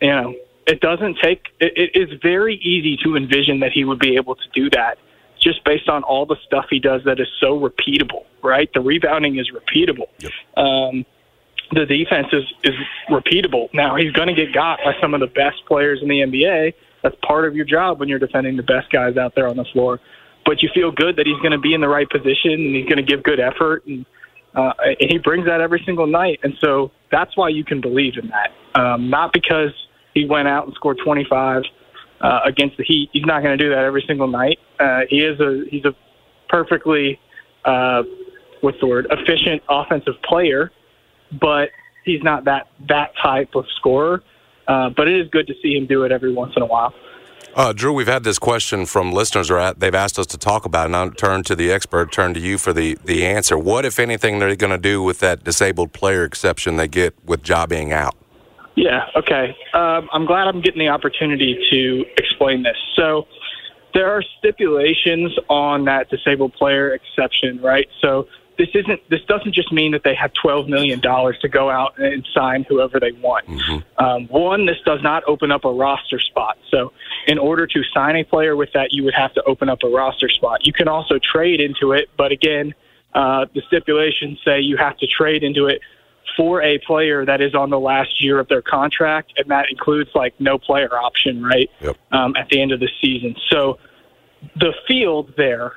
you 0.00 0.10
know, 0.10 0.34
it 0.66 0.80
doesn't 0.80 1.18
take 1.22 1.46
it, 1.60 1.72
it 1.76 1.90
is 1.94 2.18
very 2.22 2.56
easy 2.56 2.96
to 3.04 3.16
envision 3.16 3.60
that 3.60 3.72
he 3.72 3.84
would 3.84 3.98
be 3.98 4.16
able 4.16 4.34
to 4.34 4.48
do 4.52 4.68
that 4.70 4.98
just 5.40 5.62
based 5.64 5.88
on 5.88 6.02
all 6.02 6.26
the 6.26 6.36
stuff 6.44 6.66
he 6.70 6.80
does 6.80 7.04
that 7.04 7.20
is 7.20 7.28
so 7.40 7.58
repeatable 7.58 8.24
right? 8.46 8.70
The 8.72 8.80
rebounding 8.80 9.38
is 9.38 9.50
repeatable. 9.50 10.08
Yep. 10.20 10.32
um, 10.56 11.06
the 11.72 11.84
defense 11.84 12.28
is 12.32 12.44
is 12.62 12.74
repeatable. 13.10 13.68
Now 13.74 13.96
he's 13.96 14.12
going 14.12 14.28
to 14.28 14.34
get 14.34 14.52
got 14.52 14.78
by 14.84 14.94
some 15.00 15.14
of 15.14 15.20
the 15.20 15.26
best 15.26 15.66
players 15.66 16.00
in 16.00 16.08
the 16.08 16.20
nba 16.20 16.72
that's 17.02 17.16
part 17.26 17.44
of 17.44 17.56
your 17.56 17.64
job 17.64 17.98
when 17.98 18.08
you're 18.08 18.20
defending 18.20 18.56
the 18.56 18.62
best 18.62 18.88
guys 18.90 19.16
out 19.16 19.34
there 19.34 19.48
on 19.48 19.56
the 19.56 19.64
floor 19.64 20.00
but 20.46 20.62
you 20.62 20.70
feel 20.74 20.90
good 20.90 21.16
that 21.16 21.26
he's 21.26 21.38
going 21.38 21.52
to 21.52 21.58
be 21.58 21.74
in 21.74 21.80
the 21.80 21.88
right 21.88 22.08
position 22.08 22.52
and 22.52 22.76
he's 22.76 22.86
going 22.86 22.96
to 22.96 23.02
give 23.02 23.22
good 23.22 23.40
effort 23.40 23.84
and 23.86 24.06
uh, 24.54 24.72
and 25.00 25.10
he 25.10 25.18
brings 25.18 25.44
that 25.44 25.60
every 25.60 25.82
single 25.84 26.06
night 26.06 26.40
and 26.42 26.54
so 26.60 26.90
that's 27.10 27.36
why 27.36 27.48
you 27.48 27.64
can 27.64 27.80
believe 27.80 28.14
in 28.16 28.30
that 28.30 28.80
um, 28.80 29.10
not 29.10 29.32
because 29.32 29.70
he 30.14 30.24
went 30.24 30.48
out 30.48 30.66
and 30.66 30.74
scored 30.74 30.98
25 31.04 31.62
uh, 32.20 32.40
against 32.44 32.76
the 32.76 32.84
Heat. 32.84 33.10
He's 33.12 33.26
not 33.26 33.42
going 33.42 33.56
to 33.56 33.62
do 33.62 33.70
that 33.70 33.84
every 33.84 34.02
single 34.06 34.28
night. 34.28 34.58
Uh, 34.80 35.00
he 35.08 35.18
is 35.20 35.38
a 35.40 35.64
he's 35.70 35.84
a 35.84 35.94
perfectly 36.48 37.20
uh, 37.64 38.02
what's 38.60 38.80
the 38.80 38.86
word 38.86 39.06
efficient 39.10 39.62
offensive 39.68 40.14
player, 40.22 40.72
but 41.40 41.68
he's 42.04 42.22
not 42.22 42.44
that 42.44 42.68
that 42.88 43.10
type 43.22 43.54
of 43.54 43.66
scorer. 43.76 44.22
Uh, 44.66 44.90
but 44.96 45.06
it 45.06 45.20
is 45.20 45.28
good 45.30 45.46
to 45.46 45.54
see 45.62 45.76
him 45.76 45.86
do 45.86 46.02
it 46.02 46.10
every 46.10 46.32
once 46.32 46.52
in 46.56 46.62
a 46.62 46.66
while. 46.66 46.92
Uh, 47.54 47.72
Drew, 47.72 47.94
we've 47.94 48.06
had 48.06 48.22
this 48.22 48.38
question 48.38 48.84
from 48.84 49.12
listeners, 49.12 49.50
or 49.50 49.72
they've 49.72 49.94
asked 49.94 50.18
us 50.18 50.26
to 50.26 50.36
talk 50.36 50.66
about 50.66 50.82
it, 50.82 50.86
and 50.86 50.96
I'll 50.96 51.10
turn 51.10 51.42
to 51.44 51.56
the 51.56 51.72
expert, 51.72 52.12
turn 52.12 52.34
to 52.34 52.40
you 52.40 52.58
for 52.58 52.74
the, 52.74 52.98
the 53.04 53.24
answer. 53.24 53.56
What, 53.56 53.86
if 53.86 53.98
anything, 53.98 54.38
they're 54.38 54.54
going 54.56 54.72
to 54.72 54.78
do 54.78 55.02
with 55.02 55.20
that 55.20 55.42
disabled 55.42 55.94
player 55.94 56.22
exception 56.22 56.76
they 56.76 56.86
get 56.86 57.14
with 57.24 57.48
Ja 57.48 57.64
being 57.64 57.94
out? 57.94 58.14
Yeah, 58.74 59.06
okay. 59.16 59.56
Um, 59.72 60.08
I'm 60.12 60.26
glad 60.26 60.48
I'm 60.48 60.60
getting 60.60 60.80
the 60.80 60.88
opportunity 60.88 61.66
to 61.70 62.04
explain 62.18 62.62
this. 62.62 62.76
So, 62.94 63.26
there 63.94 64.10
are 64.10 64.22
stipulations 64.38 65.32
on 65.48 65.86
that 65.86 66.10
disabled 66.10 66.52
player 66.52 66.92
exception, 66.92 67.58
right? 67.62 67.88
So, 68.02 68.28
this 68.58 68.68
isn't 68.74 69.00
this 69.08 69.20
doesn't 69.28 69.54
just 69.54 69.72
mean 69.72 69.92
that 69.92 70.02
they 70.02 70.14
have 70.14 70.32
12 70.34 70.68
million 70.68 71.00
dollars 71.00 71.38
to 71.40 71.48
go 71.48 71.70
out 71.70 71.98
and 71.98 72.26
sign 72.34 72.64
whoever 72.68 73.00
they 73.00 73.12
want. 73.12 73.46
Mm-hmm. 73.46 74.04
Um, 74.04 74.26
one, 74.28 74.66
this 74.66 74.78
does 74.84 75.02
not 75.02 75.22
open 75.26 75.50
up 75.50 75.64
a 75.64 75.72
roster 75.72 76.20
spot. 76.20 76.58
So, 76.70 76.92
in 77.26 77.38
order 77.38 77.66
to 77.66 77.82
sign 77.92 78.16
a 78.16 78.24
player 78.24 78.56
with 78.56 78.72
that, 78.72 78.92
you 78.92 79.04
would 79.04 79.14
have 79.14 79.34
to 79.34 79.42
open 79.44 79.68
up 79.68 79.82
a 79.82 79.88
roster 79.88 80.28
spot. 80.28 80.66
You 80.66 80.72
can 80.72 80.88
also 80.88 81.18
trade 81.18 81.60
into 81.60 81.92
it, 81.92 82.08
but 82.16 82.32
again, 82.32 82.74
uh, 83.14 83.46
the 83.54 83.62
stipulations 83.66 84.38
say 84.44 84.60
you 84.60 84.76
have 84.76 84.96
to 84.98 85.06
trade 85.06 85.42
into 85.42 85.66
it 85.66 85.80
for 86.36 86.62
a 86.62 86.78
player 86.78 87.24
that 87.24 87.40
is 87.40 87.54
on 87.54 87.70
the 87.70 87.80
last 87.80 88.22
year 88.22 88.38
of 88.38 88.48
their 88.48 88.62
contract, 88.62 89.32
and 89.38 89.50
that 89.50 89.70
includes 89.70 90.10
like 90.14 90.34
no 90.38 90.58
player 90.58 90.94
option, 90.94 91.42
right? 91.42 91.70
Yep. 91.80 91.96
Um, 92.12 92.36
at 92.36 92.48
the 92.50 92.60
end 92.60 92.72
of 92.72 92.80
the 92.80 92.90
season. 93.00 93.34
So 93.50 93.78
the 94.54 94.74
field 94.86 95.34
there 95.36 95.76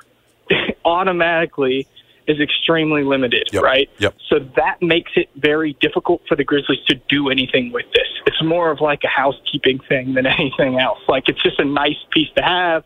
automatically 0.84 1.88
is 2.30 2.40
extremely 2.40 3.02
limited, 3.02 3.48
yep. 3.52 3.62
right? 3.62 3.90
Yep. 3.98 4.14
So 4.28 4.38
that 4.56 4.80
makes 4.80 5.12
it 5.16 5.28
very 5.36 5.76
difficult 5.80 6.22
for 6.28 6.36
the 6.36 6.44
Grizzlies 6.44 6.84
to 6.86 6.94
do 7.08 7.28
anything 7.28 7.72
with 7.72 7.86
this. 7.92 8.06
It's 8.26 8.42
more 8.42 8.70
of 8.70 8.80
like 8.80 9.02
a 9.04 9.08
housekeeping 9.08 9.80
thing 9.88 10.14
than 10.14 10.26
anything 10.38 10.78
else. 10.78 11.00
Like 11.08 11.28
it's 11.28 11.42
just 11.42 11.58
a 11.58 11.64
nice 11.64 11.98
piece 12.10 12.28
to 12.36 12.42
have, 12.42 12.84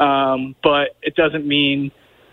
um, 0.00 0.56
but 0.62 0.96
it 1.02 1.14
doesn't 1.14 1.46
mean 1.46 1.92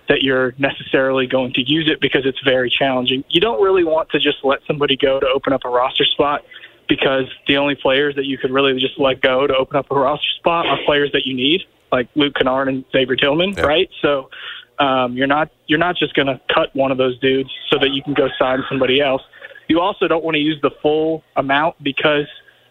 that 0.09 0.23
you're 0.23 0.53
necessarily 0.57 1.27
going 1.27 1.53
to 1.53 1.61
use 1.61 1.89
it 1.89 1.99
because 1.99 2.25
it's 2.25 2.39
very 2.43 2.69
challenging. 2.69 3.23
You 3.29 3.41
don't 3.41 3.61
really 3.61 3.83
want 3.83 4.09
to 4.11 4.19
just 4.19 4.37
let 4.43 4.59
somebody 4.65 4.95
go 4.95 5.19
to 5.19 5.27
open 5.27 5.53
up 5.53 5.65
a 5.65 5.69
roster 5.69 6.05
spot 6.05 6.43
because 6.87 7.25
the 7.47 7.57
only 7.57 7.75
players 7.75 8.15
that 8.15 8.25
you 8.25 8.37
could 8.37 8.51
really 8.51 8.79
just 8.79 8.97
let 8.97 9.21
go 9.21 9.45
to 9.45 9.53
open 9.53 9.75
up 9.75 9.91
a 9.91 9.95
roster 9.95 10.29
spot 10.37 10.65
are 10.65 10.77
players 10.85 11.11
that 11.11 11.25
you 11.25 11.35
need, 11.35 11.61
like 11.91 12.07
Luke 12.15 12.35
Kennard 12.35 12.69
and 12.69 12.85
Xavier 12.91 13.17
Tillman, 13.17 13.51
yep. 13.51 13.65
right? 13.65 13.89
So 14.01 14.29
um, 14.79 15.17
you're 15.17 15.27
not 15.27 15.49
you're 15.67 15.79
not 15.79 15.95
just 15.95 16.13
going 16.13 16.27
to 16.27 16.39
cut 16.53 16.75
one 16.75 16.91
of 16.91 16.97
those 16.97 17.17
dudes 17.19 17.49
so 17.69 17.79
that 17.79 17.91
you 17.91 18.03
can 18.03 18.13
go 18.13 18.29
sign 18.37 18.63
somebody 18.69 19.01
else. 19.01 19.21
You 19.67 19.79
also 19.79 20.07
don't 20.07 20.23
want 20.23 20.35
to 20.35 20.41
use 20.41 20.59
the 20.61 20.71
full 20.81 21.23
amount 21.35 21.81
because 21.83 22.27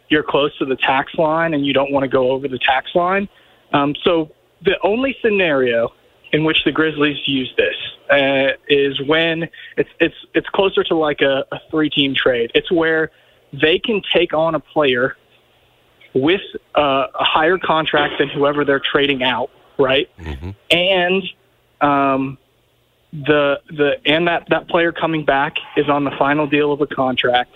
you're 0.08 0.22
close 0.22 0.56
to 0.58 0.64
the 0.64 0.76
tax 0.76 1.14
line 1.14 1.52
and 1.52 1.66
you 1.66 1.72
don't 1.72 1.92
want 1.92 2.04
to 2.04 2.08
go 2.08 2.30
over 2.30 2.48
the 2.48 2.58
tax 2.58 2.94
line. 2.94 3.28
Um, 3.72 3.94
so 4.02 4.30
the 4.62 4.78
only 4.82 5.16
scenario 5.20 5.92
in 6.32 6.44
which 6.44 6.64
the 6.64 6.72
Grizzlies 6.72 7.18
use 7.26 7.52
this 7.56 7.74
uh, 8.10 8.52
is 8.68 9.00
when 9.02 9.48
it's 9.76 9.90
it's 10.00 10.14
it's 10.34 10.48
closer 10.50 10.84
to 10.84 10.94
like 10.94 11.20
a, 11.20 11.44
a 11.52 11.60
three 11.70 11.90
team 11.90 12.14
trade. 12.14 12.50
It's 12.54 12.70
where 12.70 13.10
they 13.52 13.78
can 13.78 14.02
take 14.12 14.32
on 14.32 14.54
a 14.54 14.60
player 14.60 15.16
with 16.14 16.40
uh, 16.74 17.06
a 17.14 17.24
higher 17.24 17.58
contract 17.58 18.14
than 18.18 18.28
whoever 18.28 18.64
they're 18.64 18.80
trading 18.80 19.22
out, 19.22 19.50
right? 19.78 20.08
Mm-hmm. 20.18 20.50
And 20.70 21.22
um, 21.80 22.38
the 23.12 23.60
the 23.68 24.00
and 24.04 24.28
that 24.28 24.46
that 24.50 24.68
player 24.68 24.92
coming 24.92 25.24
back 25.24 25.56
is 25.76 25.88
on 25.88 26.04
the 26.04 26.10
final 26.18 26.46
deal 26.46 26.72
of 26.72 26.80
a 26.80 26.86
contract, 26.86 27.54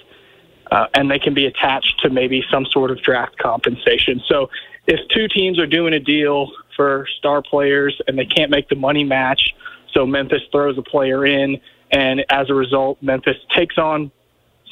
uh, 0.70 0.86
and 0.94 1.10
they 1.10 1.18
can 1.18 1.34
be 1.34 1.46
attached 1.46 2.00
to 2.00 2.10
maybe 2.10 2.44
some 2.50 2.66
sort 2.66 2.90
of 2.90 3.02
draft 3.02 3.36
compensation. 3.38 4.22
So 4.26 4.50
if 4.86 5.00
two 5.08 5.28
teams 5.28 5.58
are 5.58 5.66
doing 5.66 5.92
a 5.92 6.00
deal 6.00 6.50
for 6.80 7.06
star 7.18 7.42
players 7.42 8.00
and 8.06 8.18
they 8.18 8.24
can't 8.24 8.50
make 8.50 8.68
the 8.70 8.74
money 8.74 9.04
match. 9.04 9.54
So 9.92 10.06
Memphis 10.06 10.40
throws 10.50 10.78
a 10.78 10.82
player 10.82 11.26
in, 11.26 11.60
and 11.90 12.24
as 12.30 12.48
a 12.48 12.54
result, 12.54 13.02
Memphis 13.02 13.36
takes 13.54 13.76
on 13.76 14.10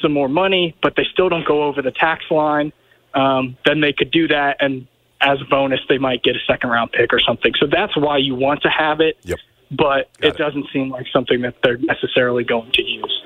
some 0.01 0.13
more 0.13 0.27
money, 0.27 0.75
but 0.81 0.95
they 0.95 1.05
still 1.13 1.29
don't 1.29 1.45
go 1.45 1.61
over 1.63 1.83
the 1.83 1.91
tax 1.91 2.23
line. 2.31 2.73
Um, 3.13 3.57
then 3.63 3.81
they 3.81 3.93
could 3.93 4.09
do 4.09 4.27
that, 4.29 4.57
and 4.59 4.87
as 5.21 5.41
a 5.41 5.45
bonus, 5.45 5.79
they 5.89 5.97
might 5.97 6.23
get 6.23 6.35
a 6.35 6.39
second 6.47 6.69
round 6.69 6.91
pick 6.91 7.13
or 7.13 7.19
something. 7.19 7.53
So 7.59 7.67
that's 7.67 7.95
why 7.97 8.17
you 8.17 8.35
want 8.35 8.61
to 8.63 8.69
have 8.69 9.01
it. 9.01 9.17
Yep. 9.23 9.39
But 9.71 10.09
Got 10.19 10.27
it, 10.27 10.27
it. 10.27 10.37
doesn't 10.37 10.67
seem 10.73 10.89
like 10.89 11.05
something 11.11 11.41
that 11.41 11.55
they're 11.63 11.77
necessarily 11.77 12.43
going 12.43 12.71
to 12.73 12.83
use. 12.83 13.23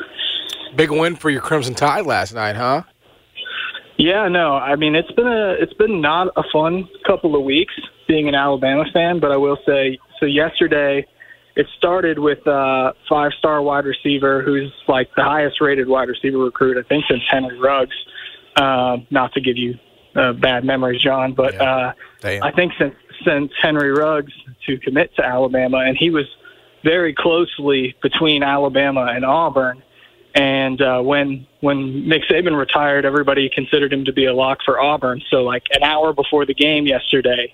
Big 0.76 0.92
win 0.92 1.16
for 1.16 1.30
your 1.30 1.42
Crimson 1.42 1.74
Tide 1.74 2.06
last 2.06 2.34
night, 2.34 2.56
huh? 2.56 2.84
Yeah, 3.98 4.28
no. 4.28 4.56
I 4.56 4.76
mean, 4.76 4.96
it's 4.96 5.12
been 5.12 5.28
a 5.28 5.52
it's 5.60 5.74
been 5.74 6.02
not 6.02 6.30
a 6.36 6.44
fun 6.52 6.90
couple 7.06 7.36
of 7.36 7.44
weeks 7.44 7.74
being 8.08 8.28
an 8.28 8.36
Alabama 8.36 8.86
fan, 8.92 9.20
but 9.20 9.32
I 9.32 9.38
will 9.38 9.58
say 9.66 10.00
so. 10.20 10.26
Yesterday, 10.26 11.06
it 11.56 11.68
started 11.78 12.18
with 12.18 12.40
a 12.48 12.94
five 13.08 13.32
star 13.38 13.62
wide 13.62 13.86
receiver 13.86 14.42
who's 14.42 14.74
like 14.88 15.10
the 15.16 15.24
highest 15.24 15.62
rated 15.62 15.88
wide 15.88 16.10
receiver 16.10 16.40
recruit 16.40 16.78
I 16.78 16.88
think 16.88 17.06
since 17.08 17.22
Henry 17.30 17.60
Ruggs. 17.60 17.96
Um, 18.56 19.08
not 19.10 19.34
to 19.34 19.42
give 19.42 19.58
you 19.58 19.76
uh, 20.16 20.34
bad 20.34 20.64
memories, 20.64 21.02
John, 21.02 21.34
but 21.34 21.56
Yeah. 21.56 21.64
uh, 21.64 21.94
Damn. 22.22 22.44
I 22.44 22.52
think 22.52 22.74
since 22.78 22.96
since 23.26 23.52
Henry 23.62 23.92
Ruggs 23.92 24.34
to 24.66 24.78
commit 24.78 25.16
to 25.16 25.26
Alabama, 25.26 25.78
and 25.78 25.98
he 25.98 26.10
was 26.10 26.26
very 26.84 27.14
closely 27.14 27.96
between 28.02 28.44
Alabama 28.44 29.06
and 29.10 29.24
Auburn. 29.26 29.82
And 30.36 30.82
uh, 30.82 31.02
when 31.02 31.46
when 31.62 32.08
Nick 32.08 32.24
Saban 32.24 32.58
retired, 32.58 33.06
everybody 33.06 33.50
considered 33.50 33.94
him 33.94 34.06
to 34.06 34.14
be 34.14 34.26
a 34.26 34.34
lock 34.34 34.60
for 34.66 34.80
Auburn. 34.80 35.22
So 35.30 35.44
like 35.44 35.64
an 35.72 35.84
hour 35.84 36.12
before 36.12 36.46
the 36.46 36.54
game 36.56 36.88
yesterday, 36.88 37.54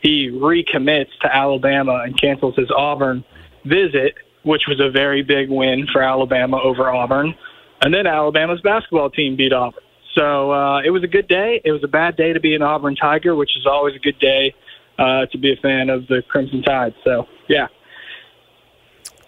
he 0.00 0.30
recommits 0.30 1.10
to 1.22 1.34
Alabama 1.34 2.02
and 2.04 2.18
cancels 2.18 2.54
his 2.56 2.70
Auburn 2.70 3.24
visit, 3.64 4.14
which 4.44 4.66
was 4.68 4.80
a 4.80 4.88
very 4.90 5.22
big 5.22 5.50
win 5.50 5.86
for 5.92 6.00
Alabama 6.02 6.60
over 6.62 6.88
Auburn. 6.88 7.34
And 7.82 7.92
then 7.92 8.06
Alabama's 8.06 8.60
basketball 8.60 9.10
team 9.10 9.34
beat 9.34 9.52
Auburn. 9.52 9.81
So 10.14 10.52
uh, 10.52 10.80
it 10.82 10.90
was 10.90 11.02
a 11.02 11.06
good 11.08 11.26
day. 11.28 11.60
It 11.64 11.72
was 11.72 11.82
a 11.82 11.88
bad 11.88 12.16
day 12.16 12.32
to 12.32 12.40
be 12.40 12.54
an 12.54 12.62
Auburn 12.62 12.96
Tiger, 12.96 13.34
which 13.34 13.56
is 13.56 13.66
always 13.66 13.94
a 13.94 13.98
good 13.98 14.18
day 14.18 14.54
uh, 14.98 15.26
to 15.26 15.38
be 15.38 15.52
a 15.52 15.56
fan 15.56 15.88
of 15.90 16.06
the 16.08 16.22
Crimson 16.28 16.62
Tide. 16.62 16.94
So 17.04 17.26
yeah. 17.48 17.68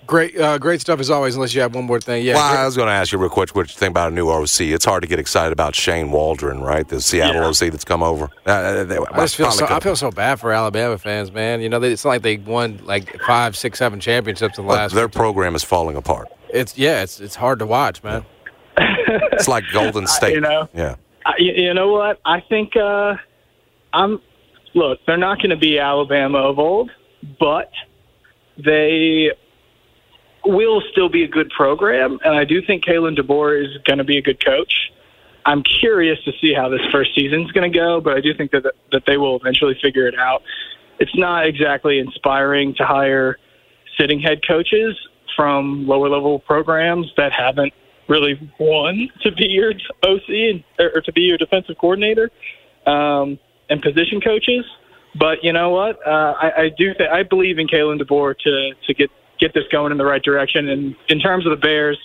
Great, 0.07 0.39
uh, 0.39 0.59
great 0.59 0.83
stuff 0.83 1.01
as 1.01 1.09
always. 1.09 1.35
Unless 1.35 1.55
you 1.55 1.63
have 1.63 1.75
one 1.75 1.85
more 1.87 1.99
thing, 1.99 2.27
yeah. 2.27 2.35
Well, 2.35 2.59
I 2.59 2.67
was 2.67 2.77
going 2.77 2.89
to 2.89 2.93
ask 2.93 3.11
you 3.11 3.17
real 3.17 3.31
quick 3.31 3.57
what 3.57 3.69
you 3.69 3.75
think 3.75 3.91
about 3.93 4.13
a 4.13 4.15
new 4.15 4.29
OC. 4.29 4.61
It's 4.61 4.85
hard 4.85 5.03
to 5.03 5.09
get 5.09 5.19
excited 5.19 5.51
about 5.51 5.75
Shane 5.75 6.11
Waldron, 6.11 6.61
right? 6.61 6.87
The 6.87 7.01
Seattle 7.01 7.37
Yeah. 7.41 7.49
OC 7.49 7.71
that's 7.73 7.85
come 7.87 8.03
over. 8.03 8.29
Uh, 8.45 8.85
they- 8.85 8.99
I 8.99 9.21
just 9.23 9.37
feel 9.37 9.51
so, 9.51 9.65
I 9.67 9.81
feel 9.81 9.97
so 9.97 10.11
bad 10.11 10.39
for 10.41 10.53
Alabama 10.53 10.99
fans, 10.99 11.33
man. 11.33 11.63
You 11.63 11.71
know, 11.71 11.79
they, 11.79 11.91
it's 11.91 12.05
not 12.05 12.11
like 12.11 12.23
they 12.23 12.37
won 12.37 12.81
like 12.85 13.19
five, 13.23 13.57
six, 13.57 13.79
seven 13.79 13.99
championships 13.99 14.59
in 14.59 14.65
the 14.67 14.69
Look, 14.71 14.77
last. 14.79 14.95
their 14.95 15.09
program 15.09 15.55
is 15.55 15.65
falling 15.65 15.97
apart. 15.97 16.29
it's 16.51 16.77
yeah, 16.77 17.03
it's 17.03 17.19
it's 17.19 17.35
hard 17.37 17.59
to 17.61 17.67
watch, 17.67 18.03
man. 18.03 18.27
It's 18.77 19.49
like 19.49 19.65
Golden 19.73 20.07
State. 20.19 20.35
you 20.35 20.41
know. 20.41 20.69
Yeah. 20.75 20.97
I, 21.27 21.35
you 21.39 21.53
you 21.53 21.75
know 21.75 21.93
what? 21.93 22.21
I 22.25 22.41
think 22.41 22.77
uh, 22.77 23.15
I'm. 23.93 24.21
Look, 24.75 24.99
they're 25.07 25.17
not 25.17 25.39
going 25.39 25.51
to 25.51 25.57
be 25.57 25.79
Alabama 25.79 26.39
of 26.39 26.59
old, 26.59 26.91
but 27.39 27.71
they 28.57 29.31
will 30.45 30.83
still 30.91 31.09
be 31.09 31.23
a 31.23 31.29
good 31.29 31.49
program, 31.51 32.19
and 32.25 32.35
I 32.35 32.45
do 32.45 32.61
think 32.61 32.85
Kalen 32.85 33.17
DeBoer 33.19 33.65
is 33.65 33.79
going 33.85 33.99
to 33.99 34.05
be 34.05 34.19
a 34.19 34.23
good 34.23 34.45
coach. 34.45 34.91
I'm 35.47 35.63
curious 35.63 36.19
to 36.25 36.33
see 36.41 36.53
how 36.55 36.69
this 36.69 36.81
first 36.91 37.15
season's 37.15 37.53
going 37.53 37.71
to 37.71 37.79
go, 37.79 38.01
but 38.01 38.17
I 38.17 38.21
do 38.21 38.35
think 38.35 38.51
that 38.51 38.65
that 38.93 39.05
they 39.07 39.17
will 39.17 39.37
eventually 39.37 39.79
figure 39.81 40.07
it 40.09 40.19
out. 40.19 40.43
It's 40.99 41.17
not 41.17 41.47
exactly 41.47 41.99
inspiring 41.99 42.75
to 42.77 42.85
hire 42.85 43.39
sitting 43.99 44.21
head 44.21 44.47
coaches 44.47 44.97
from 45.37 45.87
lower 45.87 46.09
level 46.09 46.39
programs 46.41 47.13
that 47.17 47.33
haven't 47.33 47.73
really 48.09 48.51
won 48.59 49.09
to 49.23 49.33
be 49.33 49.47
your 49.47 49.73
OC 50.03 50.29
and, 50.29 50.65
or 50.79 51.01
to 51.01 51.13
be 51.13 51.23
your 51.23 51.39
defensive 51.39 51.77
coordinator 51.79 52.31
um, 52.87 53.39
and 53.71 53.83
position 53.83 54.21
coaches. 54.21 54.65
But 55.15 55.45
you 55.45 55.53
know 55.53 55.71
what? 55.71 56.05
Uh, 56.07 56.35
I, 56.41 56.63
I 56.63 56.69
do. 56.77 56.93
Th- 56.95 57.09
I 57.09 57.23
believe 57.23 57.59
in 57.59 57.69
Kalen 57.69 58.01
DeBoer 58.01 58.37
to 58.39 58.73
to 58.87 58.95
get 58.95 59.11
get 59.39 59.55
this 59.55 59.65
going 59.71 59.93
in 59.93 59.99
the 59.99 60.05
right 60.05 60.23
direction. 60.23 60.69
And 60.69 60.97
in 61.09 61.21
terms 61.21 61.47
of 61.47 61.51
the 61.51 61.57
Bears, 61.57 61.99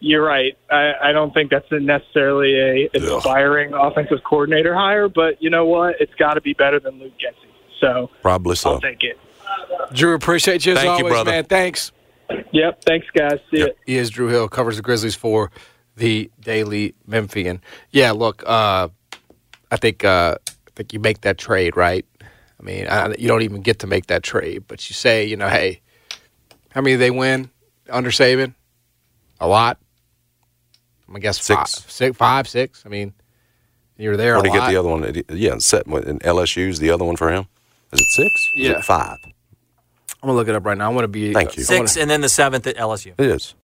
you're 0.00 0.24
right. 0.24 0.56
I, 0.70 0.92
I 1.04 1.12
don't 1.12 1.32
think 1.32 1.50
that's 1.50 1.70
necessarily 1.70 2.54
a 2.58 2.90
inspiring 2.92 3.72
offensive 3.72 4.18
coordinator 4.24 4.74
hire. 4.74 5.08
But 5.08 5.42
you 5.42 5.50
know 5.50 5.64
what? 5.66 5.96
It's 6.00 6.14
got 6.14 6.34
to 6.34 6.40
be 6.40 6.52
better 6.52 6.80
than 6.80 6.98
Luke 6.98 7.14
Getsy. 7.14 7.48
So 7.80 8.10
Probably 8.22 8.56
so. 8.56 8.72
I'll 8.72 8.80
take 8.80 9.02
it. 9.04 9.18
Drew, 9.92 10.14
appreciate 10.14 10.64
you 10.66 10.72
as 10.72 10.78
Thank 10.78 10.98
you, 10.98 11.04
always, 11.04 11.12
brother. 11.12 11.30
man. 11.30 11.44
Thanks. 11.44 11.92
Yep. 12.52 12.84
Thanks, 12.84 13.06
guys. 13.14 13.38
See 13.50 13.60
ya. 13.60 13.66
He 13.86 13.96
is 13.96 14.10
Drew 14.10 14.28
Hill, 14.28 14.48
covers 14.48 14.76
the 14.76 14.82
Grizzlies 14.82 15.14
for 15.14 15.50
the 15.96 16.30
Daily 16.40 16.94
Memphian. 17.06 17.60
Yeah, 17.90 18.12
look, 18.12 18.42
uh, 18.46 18.88
I 19.70 19.76
think 19.76 20.04
uh, 20.04 20.36
I 20.48 20.70
think 20.74 20.92
you 20.92 21.00
make 21.00 21.20
that 21.22 21.38
trade, 21.38 21.76
right? 21.76 22.04
I 22.22 22.62
mean, 22.62 22.86
I, 22.88 23.14
you 23.18 23.28
don't 23.28 23.42
even 23.42 23.62
get 23.62 23.78
to 23.80 23.86
make 23.86 24.06
that 24.06 24.22
trade, 24.22 24.64
but 24.68 24.88
you 24.90 24.94
say, 24.94 25.24
you 25.24 25.36
know, 25.36 25.48
hey, 25.48 25.80
how 26.70 26.80
many 26.80 26.94
did 26.94 27.00
they 27.00 27.10
win 27.10 27.50
under 27.88 28.10
Saban? 28.10 28.54
A 29.40 29.48
lot. 29.48 29.78
I'm 31.08 31.14
gonna 31.14 31.20
guess 31.20 31.40
Six. 31.42 31.56
five, 31.80 31.90
six, 31.90 32.16
five, 32.16 32.48
six. 32.48 32.82
I 32.86 32.88
mean, 32.88 33.12
you 33.96 34.10
were 34.10 34.16
there 34.16 34.36
Or 34.36 34.40
a 34.40 34.42
to 34.42 34.50
get 34.50 34.68
the 34.68 34.76
other 34.76 34.88
one? 34.88 35.22
Yeah, 35.30 35.58
set, 35.58 35.86
and 35.86 36.20
LSU's 36.22 36.78
the 36.78 36.90
other 36.90 37.04
one 37.04 37.16
for 37.16 37.30
him. 37.30 37.46
Is 37.92 38.00
it 38.00 38.06
six? 38.10 38.30
Is 38.56 38.68
Yeah. 38.68 38.78
it 38.78 38.84
five? 38.84 39.18
I'm 40.22 40.28
gonna 40.28 40.36
look 40.36 40.48
it 40.48 40.54
up 40.54 40.66
right 40.66 40.76
now. 40.76 40.90
I 40.90 40.94
want 40.94 41.04
to 41.04 41.08
be. 41.08 41.32
Thank 41.32 41.50
uh, 41.50 41.52
you. 41.56 41.64
I 41.68 41.72
wanna- 41.72 41.88
Six, 41.88 42.00
and 42.00 42.10
then 42.10 42.20
the 42.20 42.28
seventh 42.28 42.66
at 42.66 42.76
LSU. 42.76 43.14
It 43.16 43.26
is. 43.26 43.54